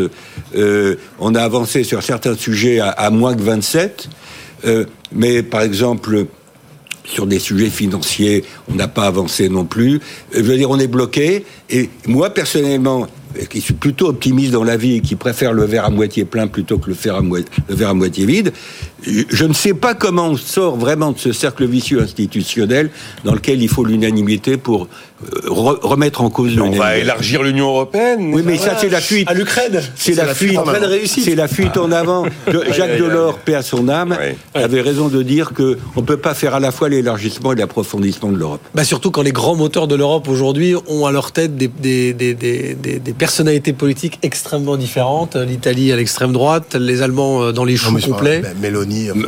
[0.55, 4.09] euh, on a avancé sur certains sujets à, à moins que 27,
[4.65, 6.25] euh, mais par exemple
[7.03, 9.99] sur des sujets financiers, on n'a pas avancé non plus.
[10.33, 11.45] Je veux dire, on est bloqué.
[11.69, 13.07] Et moi, personnellement,
[13.49, 16.47] qui suis plutôt optimiste dans la vie et qui préfère le verre à moitié plein
[16.47, 18.53] plutôt que le, verre à, moitié, le verre à moitié vide,
[19.05, 22.89] je ne sais pas comment on sort vraiment de ce cercle vicieux institutionnel
[23.23, 24.87] dans lequel il faut l'unanimité pour
[25.21, 28.31] euh, remettre en cause On va élargir l'Union européenne.
[28.33, 29.29] Oui, mais ça, c'est la fuite.
[29.29, 29.81] À l'Ukraine.
[29.95, 30.57] C'est la, fuite.
[31.05, 32.25] C'est la fuite en avant.
[32.71, 34.17] Jacques Delors, paix à son âme,
[34.53, 38.31] avait raison de dire que on peut pas faire à la fois l'élargissement et l'approfondissement
[38.31, 38.61] de l'Europe.
[38.73, 42.13] Bah surtout quand les grands moteurs de l'Europe aujourd'hui ont à leur tête des, des,
[42.13, 45.35] des, des, personnalités politiques extrêmement différentes.
[45.35, 48.41] L'Italie à l'extrême droite, les Allemands euh, dans les choux complets.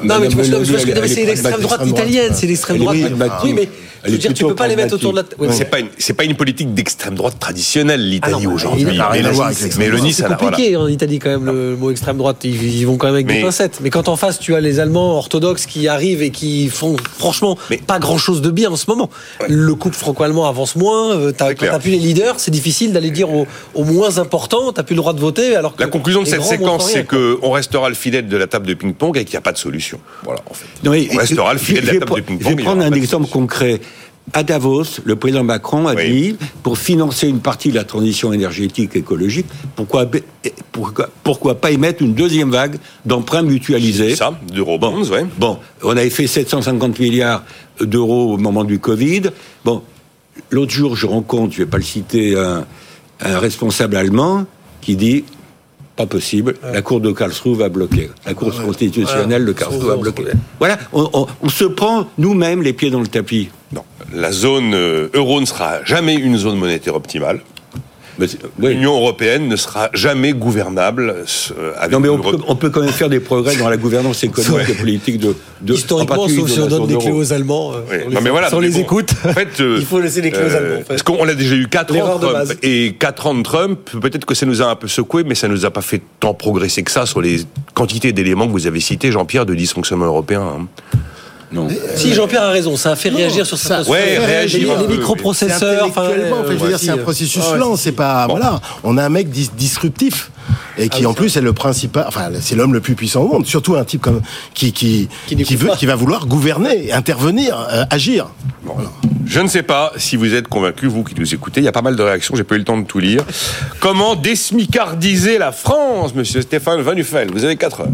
[0.03, 2.97] Non, mais c'est l'extrême droite italienne, c'est l'extrême droite.
[3.43, 3.69] Oui, mais
[4.05, 5.23] je veux dire, tu peux pas les mettre autour de la.
[5.37, 5.53] Ouais.
[5.53, 8.85] C'est pas une, c'est pas une politique d'extrême droite traditionnelle l'Italie ah aujourd'hui.
[8.85, 12.37] Mais c'est compliqué en Italie quand même le mot extrême droite.
[12.43, 13.79] Ils, vont quand même avec des pincettes.
[13.81, 17.57] Mais quand en face tu as les Allemands orthodoxes qui arrivent et qui font franchement
[17.87, 19.09] pas grand chose de bien en ce moment.
[19.47, 21.15] Le couple franco-allemand avance moins.
[21.15, 23.47] Euh, t'as, t'as plus les leaders, c'est difficile d'aller dire aux,
[23.83, 25.55] moins importants, t'as plus le droit de voter.
[25.55, 28.67] Alors que la conclusion de cette séquence, c'est qu'on restera le fidèle de la table
[28.67, 29.99] de ping-pong et qu'il n'y a pas de solution.
[30.23, 30.65] Voilà, en fait.
[31.13, 32.51] on restera le fidèle de la table de ping-pong.
[32.51, 33.79] Je vais prendre un exemple concret
[34.33, 38.95] à Davos, le président Macron a dit, pour financer une partie de la transition énergétique
[38.95, 40.05] écologique, pourquoi,
[40.71, 45.03] pourquoi, pourquoi pas émettre une deuxième vague d'emprunts mutualisés Ça, d'euros bon,
[45.37, 47.43] bon, on avait fait 750 milliards
[47.79, 49.23] d'euros au moment du Covid.
[49.65, 49.81] Bon,
[50.49, 52.65] l'autre jour, je rencontre, je ne vais pas le citer, un,
[53.21, 54.45] un responsable allemand
[54.81, 55.23] qui dit
[56.01, 56.55] pas possible.
[56.63, 58.09] La Cour de Karlsruhe va bloquer.
[58.25, 60.23] La Cour constitutionnelle de Karlsruhe va bloquer.
[60.59, 63.49] Voilà, on, on se prend nous-mêmes les pieds dans le tapis.
[63.71, 63.83] Non
[64.13, 67.41] la zone euh, euro ne sera jamais une zone monétaire optimale.
[68.59, 71.15] L'Union européenne ne sera jamais gouvernable
[71.57, 74.69] euh, avec non, mais on peut, quand même faire des progrès dans la gouvernance économique
[74.69, 77.71] et politique de, de Historiquement, sauf si on donne des clés aux Allemands.
[77.73, 79.11] Euh, non, mais voilà, sans les écoute.
[79.25, 80.83] En fait, il faut laisser les clés aux Allemands.
[80.87, 82.53] Parce qu'on a déjà eu 4 ans de Trump.
[82.63, 85.47] Et 4 ans de Trump, peut-être que ça nous a un peu secoué, mais ça
[85.47, 87.41] ne nous a pas fait tant progresser que ça sur les
[87.73, 90.41] quantités d'éléments que vous avez cités, Jean-Pierre, de dysfonctionnement européen.
[90.41, 90.67] Hein.
[91.51, 91.67] Non.
[91.95, 93.81] Si Jean-Pierre a raison, ça a fait réagir sur ça.
[93.83, 94.81] Ouais, réagir.
[94.81, 95.85] Les, microprocesseurs.
[95.85, 97.75] Enfin, en fait, je veux dire, c'est un processus lent.
[97.75, 98.61] C'est pas voilà.
[98.83, 100.31] On a un mec disruptif
[100.77, 102.05] et qui ah en plus est le principal.
[102.07, 103.45] Enfin, c'est l'homme le plus puissant au monde.
[103.45, 104.21] Surtout un type comme
[104.53, 108.29] qui qui qui, veut, qui va vouloir gouverner, intervenir, euh, agir.
[108.63, 108.75] Bon.
[109.25, 111.61] Je ne sais pas si vous êtes convaincu, vous qui nous écoutez.
[111.61, 112.35] Il y a pas mal de réactions.
[112.35, 113.23] J'ai pas eu le temps de tout lire.
[113.79, 116.93] Comment désmicardiser la France, Monsieur Stéphane Van
[117.31, 117.87] Vous avez 4 heures.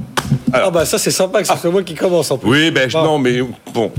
[0.54, 2.50] Ah bah ça c'est sympa que ce soit moi qui commence en plus.
[2.50, 3.42] Oui, ben non, mais
[3.74, 3.92] bon.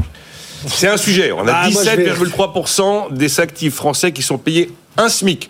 [0.66, 1.30] C'est un sujet.
[1.32, 5.48] On a 17,3% ah, des actifs français qui sont payés un SMIC.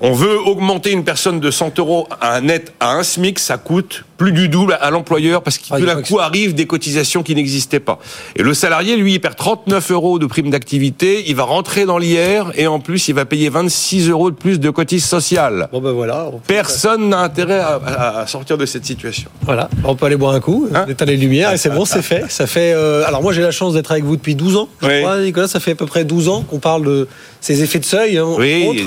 [0.00, 3.56] On veut augmenter une personne de 100 euros à un net à un SMIC, ça
[3.56, 7.22] coûte plus du double à l'employeur parce qu'il ah, tout d'un coup arrive des cotisations
[7.22, 7.98] qui n'existaient pas.
[8.36, 11.98] Et le salarié, lui, il perd 39 euros de prime d'activité, il va rentrer dans
[11.98, 15.68] l'IR et en plus, il va payer 26 euros de plus de cotises sociales.
[15.72, 16.30] Bon ben voilà.
[16.46, 19.30] Personne n'a intérêt à, sortir de cette situation.
[19.42, 22.02] Voilà, on peut aller boire un coup, hein éteindre les lumières et c'est bon, c'est
[22.02, 22.24] fait.
[22.30, 22.72] Ça fait.
[22.72, 24.68] Euh, alors moi, j'ai la chance d'être avec vous depuis 12 ans.
[24.80, 27.08] Je crois, Nicolas, ça fait à peu près 12 ans qu'on parle de
[27.44, 28.16] ces effets de seuil.
[28.16, 28.84] Hein, oui, et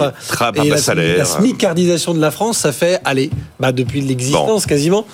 [0.67, 1.17] la, salaire.
[1.19, 3.29] la smicardisation de la France, ça fait, allez,
[3.59, 5.05] bah, depuis l'existence quasiment.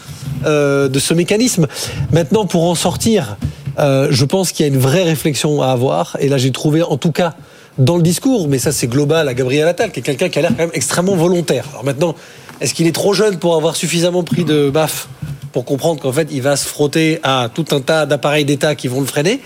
[0.46, 1.68] Euh, de ce mécanisme.
[2.12, 3.38] Maintenant, pour en sortir,
[3.80, 6.18] euh, je pense qu'il y a une vraie réflexion à avoir.
[6.20, 7.36] Et là, j'ai trouvé, en tout cas,
[7.78, 10.44] dans le discours, mais ça c'est global à Gabriel Attal, qui est quelqu'un qui a
[10.44, 11.66] l'air quand même extrêmement volontaire.
[11.72, 12.16] Alors maintenant,
[12.62, 15.08] est-ce qu'il est trop jeune pour avoir suffisamment pris de baffe
[15.52, 18.88] pour comprendre qu'en fait, il va se frotter à tout un tas d'appareils d'État qui
[18.88, 19.40] vont le freiner?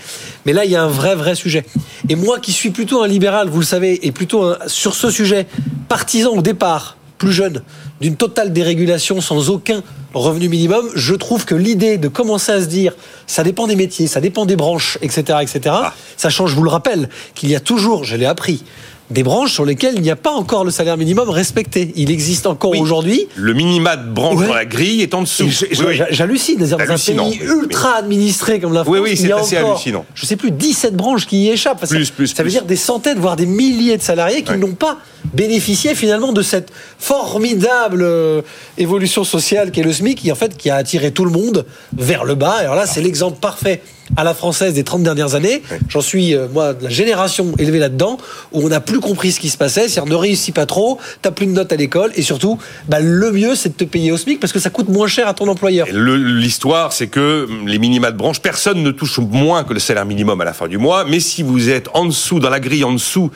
[0.46, 1.64] Mais là, il y a un vrai, vrai sujet.
[2.08, 5.46] Et moi, qui suis plutôt un libéral, vous le savez, et plutôt sur ce sujet
[5.88, 7.62] partisan au départ, plus jeune,
[8.00, 9.82] d'une totale dérégulation sans aucun
[10.14, 12.94] revenu minimum, je trouve que l'idée de commencer à se dire
[13.26, 15.94] ça dépend des métiers, ça dépend des branches, etc., etc., ah.
[16.16, 18.64] sachant, je vous le rappelle, qu'il y a toujours, je l'ai appris,
[19.10, 21.92] des branches sur lesquelles il n'y a pas encore le salaire minimum respecté.
[21.96, 23.26] Il existe encore aujourd'hui.
[23.36, 25.48] Le minima de branche dans la grille est en dessous.
[26.10, 26.58] J'hallucine.
[26.58, 30.04] Dans un pays ultra administré comme la France, oui, oui, c'est assez hallucinant.
[30.14, 31.86] Je sais plus, 17 branches qui y échappent.
[31.88, 34.98] Plus, plus, ça veut dire des centaines, voire des milliers de salariés qui n'ont pas
[35.34, 38.42] bénéficié finalement de cette formidable euh,
[38.76, 41.66] évolution sociale qu'est le SMIC, qui en fait qui a attiré tout le monde
[41.96, 42.54] vers le bas.
[42.54, 43.82] Alors là, c'est l'exemple parfait
[44.16, 45.62] à la française des 30 dernières années.
[45.88, 48.18] J'en suis, euh, moi, de la génération élevée là-dedans,
[48.52, 49.88] où on n'a plus compris ce qui se passait.
[49.88, 53.32] C'est-à-dire, ne réussis pas trop, t'as plus de notes à l'école, et surtout, bah, le
[53.32, 55.48] mieux, c'est de te payer au SMIC parce que ça coûte moins cher à ton
[55.48, 55.86] employeur.
[55.92, 60.06] L'histoire, c'est que hum, les minima de branche, personne ne touche moins que le salaire
[60.06, 62.84] minimum à la fin du mois, mais si vous êtes en dessous, dans la grille
[62.84, 63.30] en dessous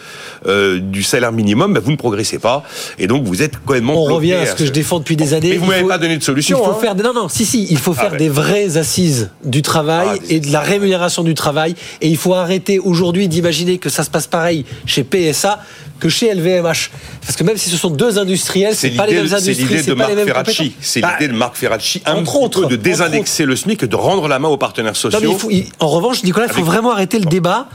[0.46, 2.62] euh, du salaire minimum, bah, vous ne progressez pas,
[2.98, 5.34] et donc vous êtes quand même On revient à ce que je défends depuis des
[5.34, 5.50] années.
[5.50, 6.58] Mais vous m'avez pas donné de solution.
[6.60, 6.78] Il faut hein.
[6.80, 7.02] faire des...
[7.02, 10.34] non non si si il faut faire Ah, des vraies assises du travail Ah, des-
[10.34, 14.10] et de la rémunération du travail et il faut arrêter aujourd'hui d'imaginer que ça se
[14.10, 15.60] passe pareil chez PSA
[16.00, 16.90] que chez LVMH
[17.24, 19.64] parce que même si ce sont deux industriels C'est pas les l'idée mêmes c'est industries
[19.64, 20.72] l'idée de c'est pas les Marc mêmes Ferracci.
[20.80, 23.86] C'est l'idée de Marc Ferracci, un entre petit autres, peu de désindexer le SMIC et
[23.86, 25.30] de rendre la main aux partenaires non, mais sociaux.
[25.32, 27.68] il faut- il- en revanche, Nicolas, il faut vraiment arrêter le débat.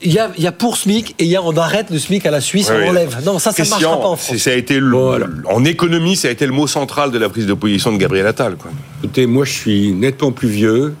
[0.00, 1.98] Il y, a, il y a pour SMIC et il y a on arrête le
[1.98, 2.88] SMIC à la Suisse, Oui, on oui.
[2.90, 3.16] enlève.
[3.26, 4.36] Non, ça, ça ne marchera pas en France.
[4.38, 7.46] Ça a été le- en économie, ça a été le mot central de la prise
[7.46, 8.54] de position de Gabriel Attal.
[8.56, 8.70] Quoi.
[9.02, 10.94] Écoutez, moi, je suis nettement plus vieux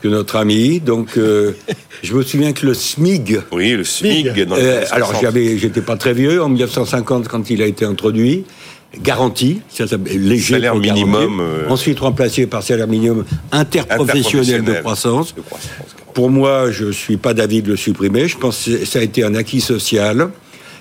[0.00, 1.52] que notre ami, donc euh,
[2.02, 3.40] je me souviens que le SMIG.
[3.52, 5.22] Oui, le dans les euh, alors, 60.
[5.22, 8.44] j'avais, j'étais pas très vieux en 1950 quand il a été introduit.
[9.02, 10.54] Garanti, ça s'appelle léger.
[10.54, 14.80] Salaire minimum, euh, Ensuite remplacé par salaire minimum interprofessionnel de Interprofessionnel.
[14.80, 15.34] croissance.
[15.34, 15.96] De croissance.
[16.14, 18.28] Pour moi, je suis pas d'avis de le supprimer.
[18.28, 20.30] Je pense que ça a été un acquis social.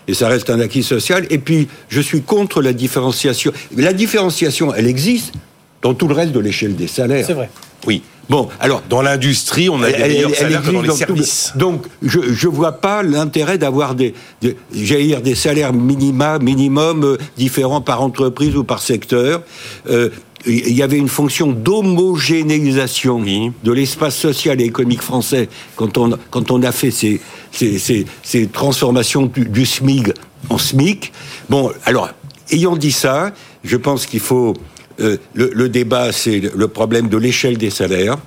[0.07, 1.27] Et ça reste un acquis social.
[1.29, 3.51] Et puis, je suis contre la différenciation.
[3.75, 5.33] La différenciation, elle existe
[5.81, 7.25] dans tout le reste de l'échelle des salaires.
[7.27, 7.49] C'est vrai.
[7.85, 8.01] Oui.
[8.29, 10.93] Bon, alors, Dans l'industrie, on a des elle- meilleurs elle salaires que dans les dans
[10.93, 11.53] tout services.
[11.55, 17.03] Donc, je ne vois pas l'intérêt d'avoir des, des, j'allais dire des salaires minima, minimum
[17.03, 19.43] euh, différents par entreprise ou par secteur.
[19.89, 20.09] Euh,
[20.45, 23.51] il y avait une fonction d'homogénéisation Oui.
[23.63, 27.19] de l'espace social et économique français quand on, quand on a fait ces,
[27.51, 30.13] ces, ces, ces transformations du, du SMIG
[30.49, 31.11] en SMIC.
[31.49, 32.09] Bon, alors,
[32.51, 33.31] ayant dit ça,
[33.63, 34.53] je pense qu'il faut...
[34.99, 38.17] euh, le, débat, c'est le problème de l'échelle des salaires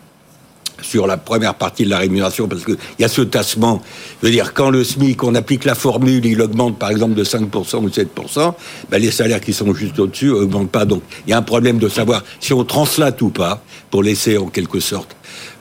[0.82, 3.82] sur la première partie de la rémunération, parce qu'il y a ce tassement.
[4.20, 7.24] Je veux dire, quand le SMIC, on applique la formule, il augmente par exemple de
[7.24, 8.54] 5% ou 7%,
[8.90, 10.84] ben les salaires qui sont juste au-dessus augmentent pas.
[10.84, 14.38] Donc il y a un problème de savoir si on translate ou pas, pour laisser
[14.38, 15.16] en quelque sorte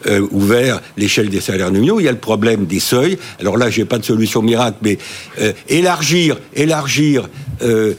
[0.07, 1.99] euh, ouvert l'échelle des salaires nominaux.
[1.99, 3.17] Il y a le problème des seuils.
[3.39, 4.97] Alors là, j'ai pas de solution miracle, mais
[5.41, 7.27] euh, élargir, élargir
[7.61, 7.93] euh,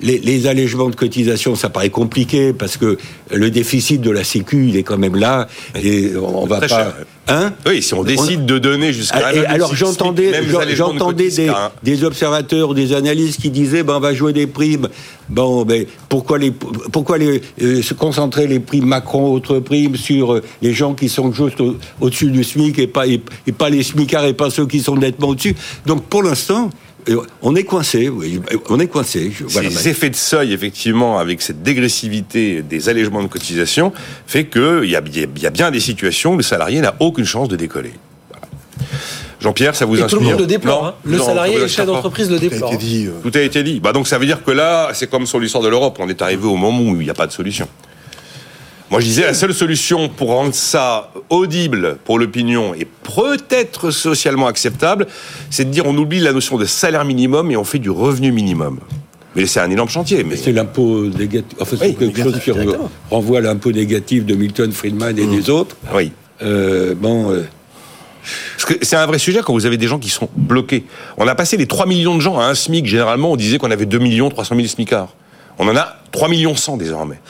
[0.00, 2.98] les, les allègements de cotisation, ça paraît compliqué parce que
[3.32, 6.76] le déficit de la Sécu, il est quand même là et on va Très pas.
[6.76, 6.94] cher.
[7.28, 11.70] Hein Oui, si on décide de donner jusqu'à ah, alors j'entendais, j'en- j'entendais des, un-
[11.82, 14.88] des observateurs, des analystes qui disaient ben on va jouer des primes.
[15.28, 20.32] Bon, ben pourquoi les pourquoi les euh, se concentrer les primes Macron autres primes sur
[20.34, 23.68] euh, les gens qui sont juste au- au-dessus du SMIC et pas et, et pas
[23.68, 25.54] les SMICards et pas ceux qui sont nettement au-dessus?
[25.86, 26.70] Donc pour l'instant,
[27.42, 28.08] on est coincé.
[28.08, 29.32] Oui, on est coincé.
[29.46, 29.70] Voilà.
[29.70, 33.92] Ces effets de seuil, effectivement, avec cette dégressivité des allègements de cotisation,
[34.26, 37.24] fait qu'il y a, il y a bien des situations où le salarié n'a aucune
[37.24, 37.92] chance de décoller.
[39.40, 40.82] Jean-Pierre, ça vous Et tout inspire le monde le déplore.
[40.82, 40.94] Non hein.
[41.04, 42.72] Le Non, salarié et le chef d'entreprise le Ça a déplore.
[42.74, 43.06] été dit.
[43.06, 43.78] euh, Tout a été dit.
[43.78, 46.20] Bah donc ça veut dire que là, c'est comme sur l'histoire de l'Europe, on est
[46.22, 47.68] arrivé au moment où il n'y a pas de solution.
[48.90, 54.46] Moi, je disais, la seule solution pour rendre ça audible pour l'opinion et peut-être socialement
[54.46, 55.06] acceptable,
[55.50, 58.32] c'est de dire on oublie la notion de salaire minimum et on fait du revenu
[58.32, 58.78] minimum.
[59.36, 60.24] Mais c'est un énorme chantier.
[60.24, 61.58] Mais C'est l'impôt négatif.
[61.60, 62.50] Enfin, c'est Oui, quelque chose qui
[63.10, 65.30] renvoie à l'impôt négatif de Milton Friedman et Mmh.
[65.36, 65.76] des autres.
[65.94, 66.12] oui.
[66.42, 67.30] Euh, bon.
[67.32, 67.42] euh,
[68.82, 70.84] c'est un vrai sujet quand vous avez des gens qui sont bloqués.
[71.16, 72.86] On a passé les 3 millions de gens à un SMIC.
[72.86, 75.14] Généralement, on disait qu'on avait 2 millions 300 000 SMICards.
[75.58, 77.20] On en a 3 millions 100 désormais.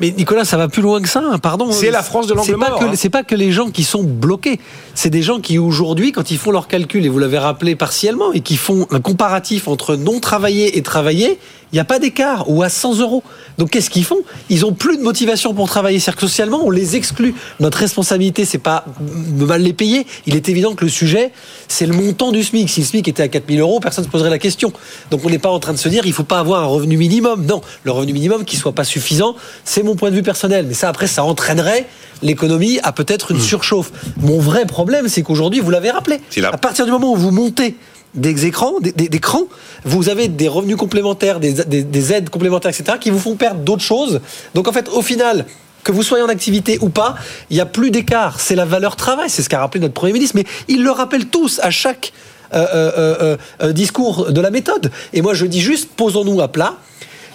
[0.00, 1.72] Mais Nicolas, ça va plus loin que ça, hein, pardon.
[1.72, 2.92] C'est la France de l'angle C'est pas mort, que- hein.
[2.94, 4.60] C'est pas que les gens qui sont bloqués.
[4.94, 8.32] C'est des gens qui aujourd'hui, quand ils font leurs calculs, et vous l'avez rappelé partiellement,
[8.32, 11.38] et qui font un comparatif entre non travaillé et travaillé,
[11.72, 13.22] il n'y a pas d'écart, ou à 100 euros.
[13.58, 14.20] Donc qu'est-ce qu'ils font?
[14.50, 15.98] Ils ont plus de motivation pour travailler.
[15.98, 17.34] C'est-à-dire que socialement, on les exclut.
[17.58, 20.06] Notre responsabilité, c'est pas de mal les payer.
[20.26, 21.32] Il est évident que le sujet,
[21.68, 22.68] c'est le montant du SMIC.
[22.70, 24.72] Si le SMIC était à 4000 euros, personne ne se poserait la question.
[25.10, 26.96] Donc on n'est pas en train de se dire, il faut pas avoir un revenu
[26.96, 27.44] minimum.
[27.46, 30.66] Non, le revenu minimum qui soit pas suffisant, c'est mon point de vue personnel.
[30.68, 31.86] Mais ça, après, ça entraînerait
[32.22, 33.90] l'économie à peut-être une surchauffe.
[34.18, 36.20] Mon vrai problème, c'est qu'aujourd'hui, vous l'avez rappelé,
[36.54, 37.76] à partir du moment où vous montez
[38.14, 39.44] des écrans, des, des- des crans,
[39.84, 43.60] vous avez des revenus complémentaires, des, des- des aides complémentaires, etc., qui vous font perdre
[43.60, 44.20] d'autres choses.
[44.54, 45.44] Donc en fait, au final,
[45.84, 47.14] que vous soyez en activité ou pas,
[47.50, 48.40] il n'y a plus d'écart.
[48.40, 51.26] C'est la valeur travail, c'est ce qu'a rappelé notre Premier ministre, mais ils le rappellent
[51.26, 52.12] tous à chaque
[52.54, 54.90] euh, euh, euh, discours de la méthode.
[55.12, 56.74] Et moi, je dis juste, posons-nous à plat.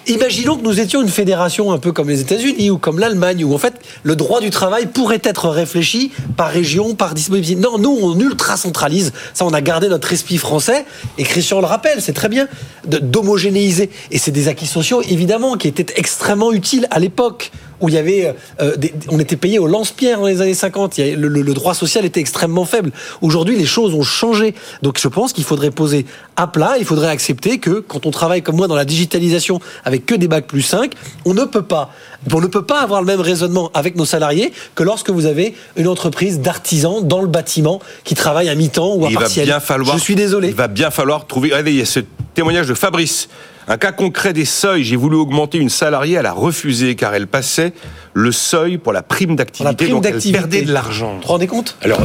[0.08, 3.54] Imaginons que nous étions une fédération un peu comme les États-Unis ou comme l'Allemagne, où
[3.54, 7.58] en fait le droit du travail pourrait être réfléchi par région, par dispositif.
[7.58, 9.12] Non, nous on ultra centralise.
[9.32, 10.84] Ça, on a gardé notre esprit français.
[11.18, 12.48] Et Christian le rappelle, c'est très bien
[12.84, 13.90] d'homogénéiser.
[14.10, 17.52] Et c'est des acquis sociaux évidemment qui étaient extrêmement utiles à l'époque
[17.82, 20.96] où il y avait, euh, des- on était payé au lance-pierre dans les années 50.
[20.98, 22.92] Il y a- le, droit social était extrêmement faible.
[23.20, 24.54] Aujourd'hui, les choses ont changé.
[24.80, 26.06] Donc, je pense qu'il faudrait poser
[26.36, 26.76] à plat.
[26.78, 30.28] Il faudrait accepter que quand on travaille comme moi dans la digitalisation avec que des
[30.28, 30.92] bacs plus 5,
[31.26, 31.90] on ne peut pas,
[32.32, 35.54] on ne peut pas avoir le même raisonnement avec nos salariés que lorsque vous avez
[35.76, 39.46] une entreprise d'artisans dans le bâtiment qui travaille à mi-temps ou à il va partiel.
[39.46, 39.96] bien falloir.
[39.98, 40.48] Je suis désolé.
[40.48, 41.48] Il va bien falloir trouver.
[41.50, 42.00] Regardez, il y a ce
[42.34, 43.28] Témoignage de Fabrice.
[43.72, 44.84] Un cas concret des seuils.
[44.84, 47.72] J'ai voulu augmenter une salariée, elle a refusé car elle passait
[48.12, 49.88] le seuil pour la prime d'activité.
[49.88, 51.14] Donc elle perdait de l'argent.
[51.14, 51.78] Vous vous rendez compte?
[51.80, 52.02] Alors,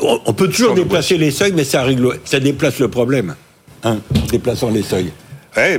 [0.00, 3.36] on peut toujours déplacer les seuils, mais ça, règle, ça déplace le problème.
[3.84, 3.98] Hein,
[4.32, 5.12] déplaçant les seuils.
[5.58, 5.78] Euh,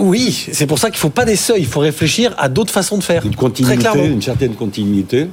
[0.00, 1.60] oui, c'est pour ça qu'il ne faut pas des seuils.
[1.60, 3.24] Il faut réfléchir à d'autres façons de faire.
[3.24, 5.28] Une continuité, une certaine continuité.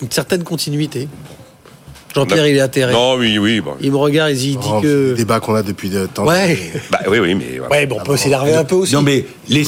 [0.00, 1.06] Une certaine continuité.
[2.14, 2.92] Jean-Pierre, il est atterré.
[2.92, 3.60] Non, oui, oui.
[3.80, 5.10] Il me regarde, il dit oh, que.
[5.10, 6.24] Le débat qu'on a depuis de temps.
[6.26, 6.56] Ouais.
[6.90, 7.60] bah, oui, oui, mais.
[7.70, 8.94] Ouais, bon, on peut s'énerver un peu aussi.
[8.94, 9.64] Non, mais les,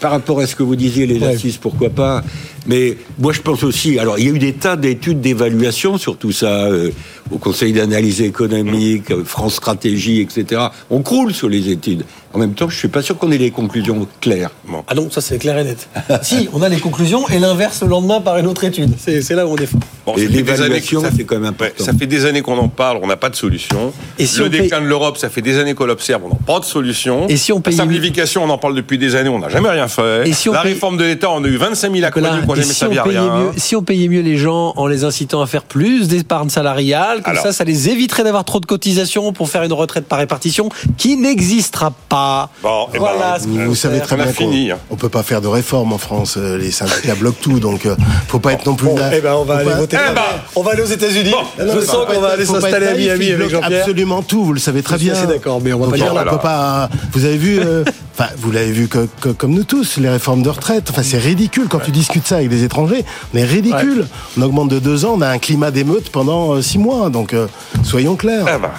[0.00, 2.22] par rapport à ce que vous disiez, les assises, pourquoi pas.
[2.66, 3.98] Mais moi, je pense aussi.
[3.98, 6.90] Alors, il y a eu des tas d'études d'évaluation sur tout ça, euh,
[7.30, 10.62] au Conseil d'analyse économique, euh, France Stratégie, etc.
[10.90, 12.04] On croule sur les études.
[12.32, 14.50] En même temps, je suis pas sûr qu'on ait les conclusions claires.
[14.86, 15.88] Ah non, ça c'est clair et net.
[16.22, 18.92] si, on a les conclusions et l'inverse le lendemain par une autre étude.
[18.98, 19.78] C'est là où on défend.
[20.14, 21.84] Bon, et l'évaluation, c'est quand même important.
[21.84, 23.92] ça fait des années qu'on en parle, on n'a pas de solution.
[24.18, 26.60] Et si le déclin de l'Europe, ça fait des années qu'on l'observe, on n'a pas
[26.60, 27.26] de solution.
[27.28, 29.70] Et si on paye La simplification, on en parle depuis des années, on n'a jamais
[29.70, 30.28] rien fait.
[30.28, 32.62] Et si on La réforme de l'État, on a eu 25 000 aquaducs, on n'a
[32.62, 33.36] jamais servi à rien.
[33.36, 37.22] Mieux, si on payait mieux les gens en les incitant à faire plus d'épargne salariale,
[37.22, 40.68] comme ça, ça les éviterait d'avoir trop de cotisations pour faire une retraite par répartition
[40.96, 42.50] qui n'existera pas.
[42.62, 44.78] Bon, eh ben, voilà, vous, savez très bien qu'on hein.
[44.90, 46.36] on peut pas faire de réforme en France.
[46.36, 47.96] Euh, les syndicats bloquent tout, donc euh,
[48.28, 48.94] faut pas être non plus.
[48.94, 49.10] là.
[49.12, 49.96] Eh ben, on va aller voter.
[50.10, 50.22] Eh ben,
[50.56, 51.34] on va aller aux États-Unis.
[51.58, 53.80] Je sens qu'on va aller s'installer à Miami avec Jean-Pierre.
[53.80, 55.14] Absolument tout, vous le savez très bien.
[55.14, 56.14] C'est d'accord, mais on va pas dire.
[56.14, 56.88] On peut pas.
[57.12, 57.60] Vous avez vu.
[57.60, 57.84] Euh,
[58.18, 60.88] enfin, vous l'avez vu comme nous tous, les réformes de retraite.
[60.90, 63.04] Enfin, c'est ridicule quand tu discutes ça avec des étrangers.
[63.34, 64.06] Mais ridicule.
[64.38, 67.10] On augmente de deux ans, on a un climat d'émeute pendant six mois.
[67.10, 67.34] Donc,
[67.82, 68.44] soyons clairs.
[68.46, 68.70] Ah ben,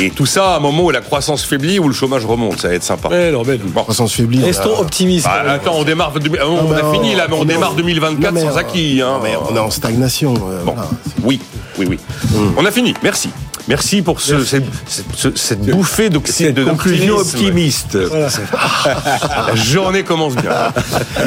[0.00, 2.68] et tout ça à un moment où la croissance faiblit, où le chômage remonte, ça
[2.68, 3.08] va être sympa.
[3.12, 3.42] Eh non,
[3.74, 4.42] Croissance faiblit.
[4.42, 5.26] Restons optimistes.
[5.26, 6.12] Bah, attends, on démarre,
[6.46, 9.00] on, a fini là, mais on, démarre 2024 sans acquis.
[9.02, 9.20] Hein.
[9.50, 10.34] on est en stagnation.
[10.34, 10.70] Euh,
[11.22, 11.40] oui,
[11.78, 11.98] oui, oui.
[12.30, 12.52] Hmm.
[12.56, 12.94] On a fini.
[13.02, 13.30] Merci.
[13.68, 16.52] Merci pour ce, cette, bouffée d'oxygène.
[16.54, 17.96] De conclusion optimiste.
[18.84, 20.52] La journée commence bien.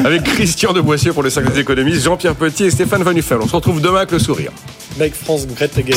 [0.04, 3.48] Avec Christian de Boissier pour le cercle des économistes, Jean-Pierre Petit et Stéphane Van On
[3.48, 4.50] se retrouve demain avec le sourire.
[4.98, 5.96] Make France great again.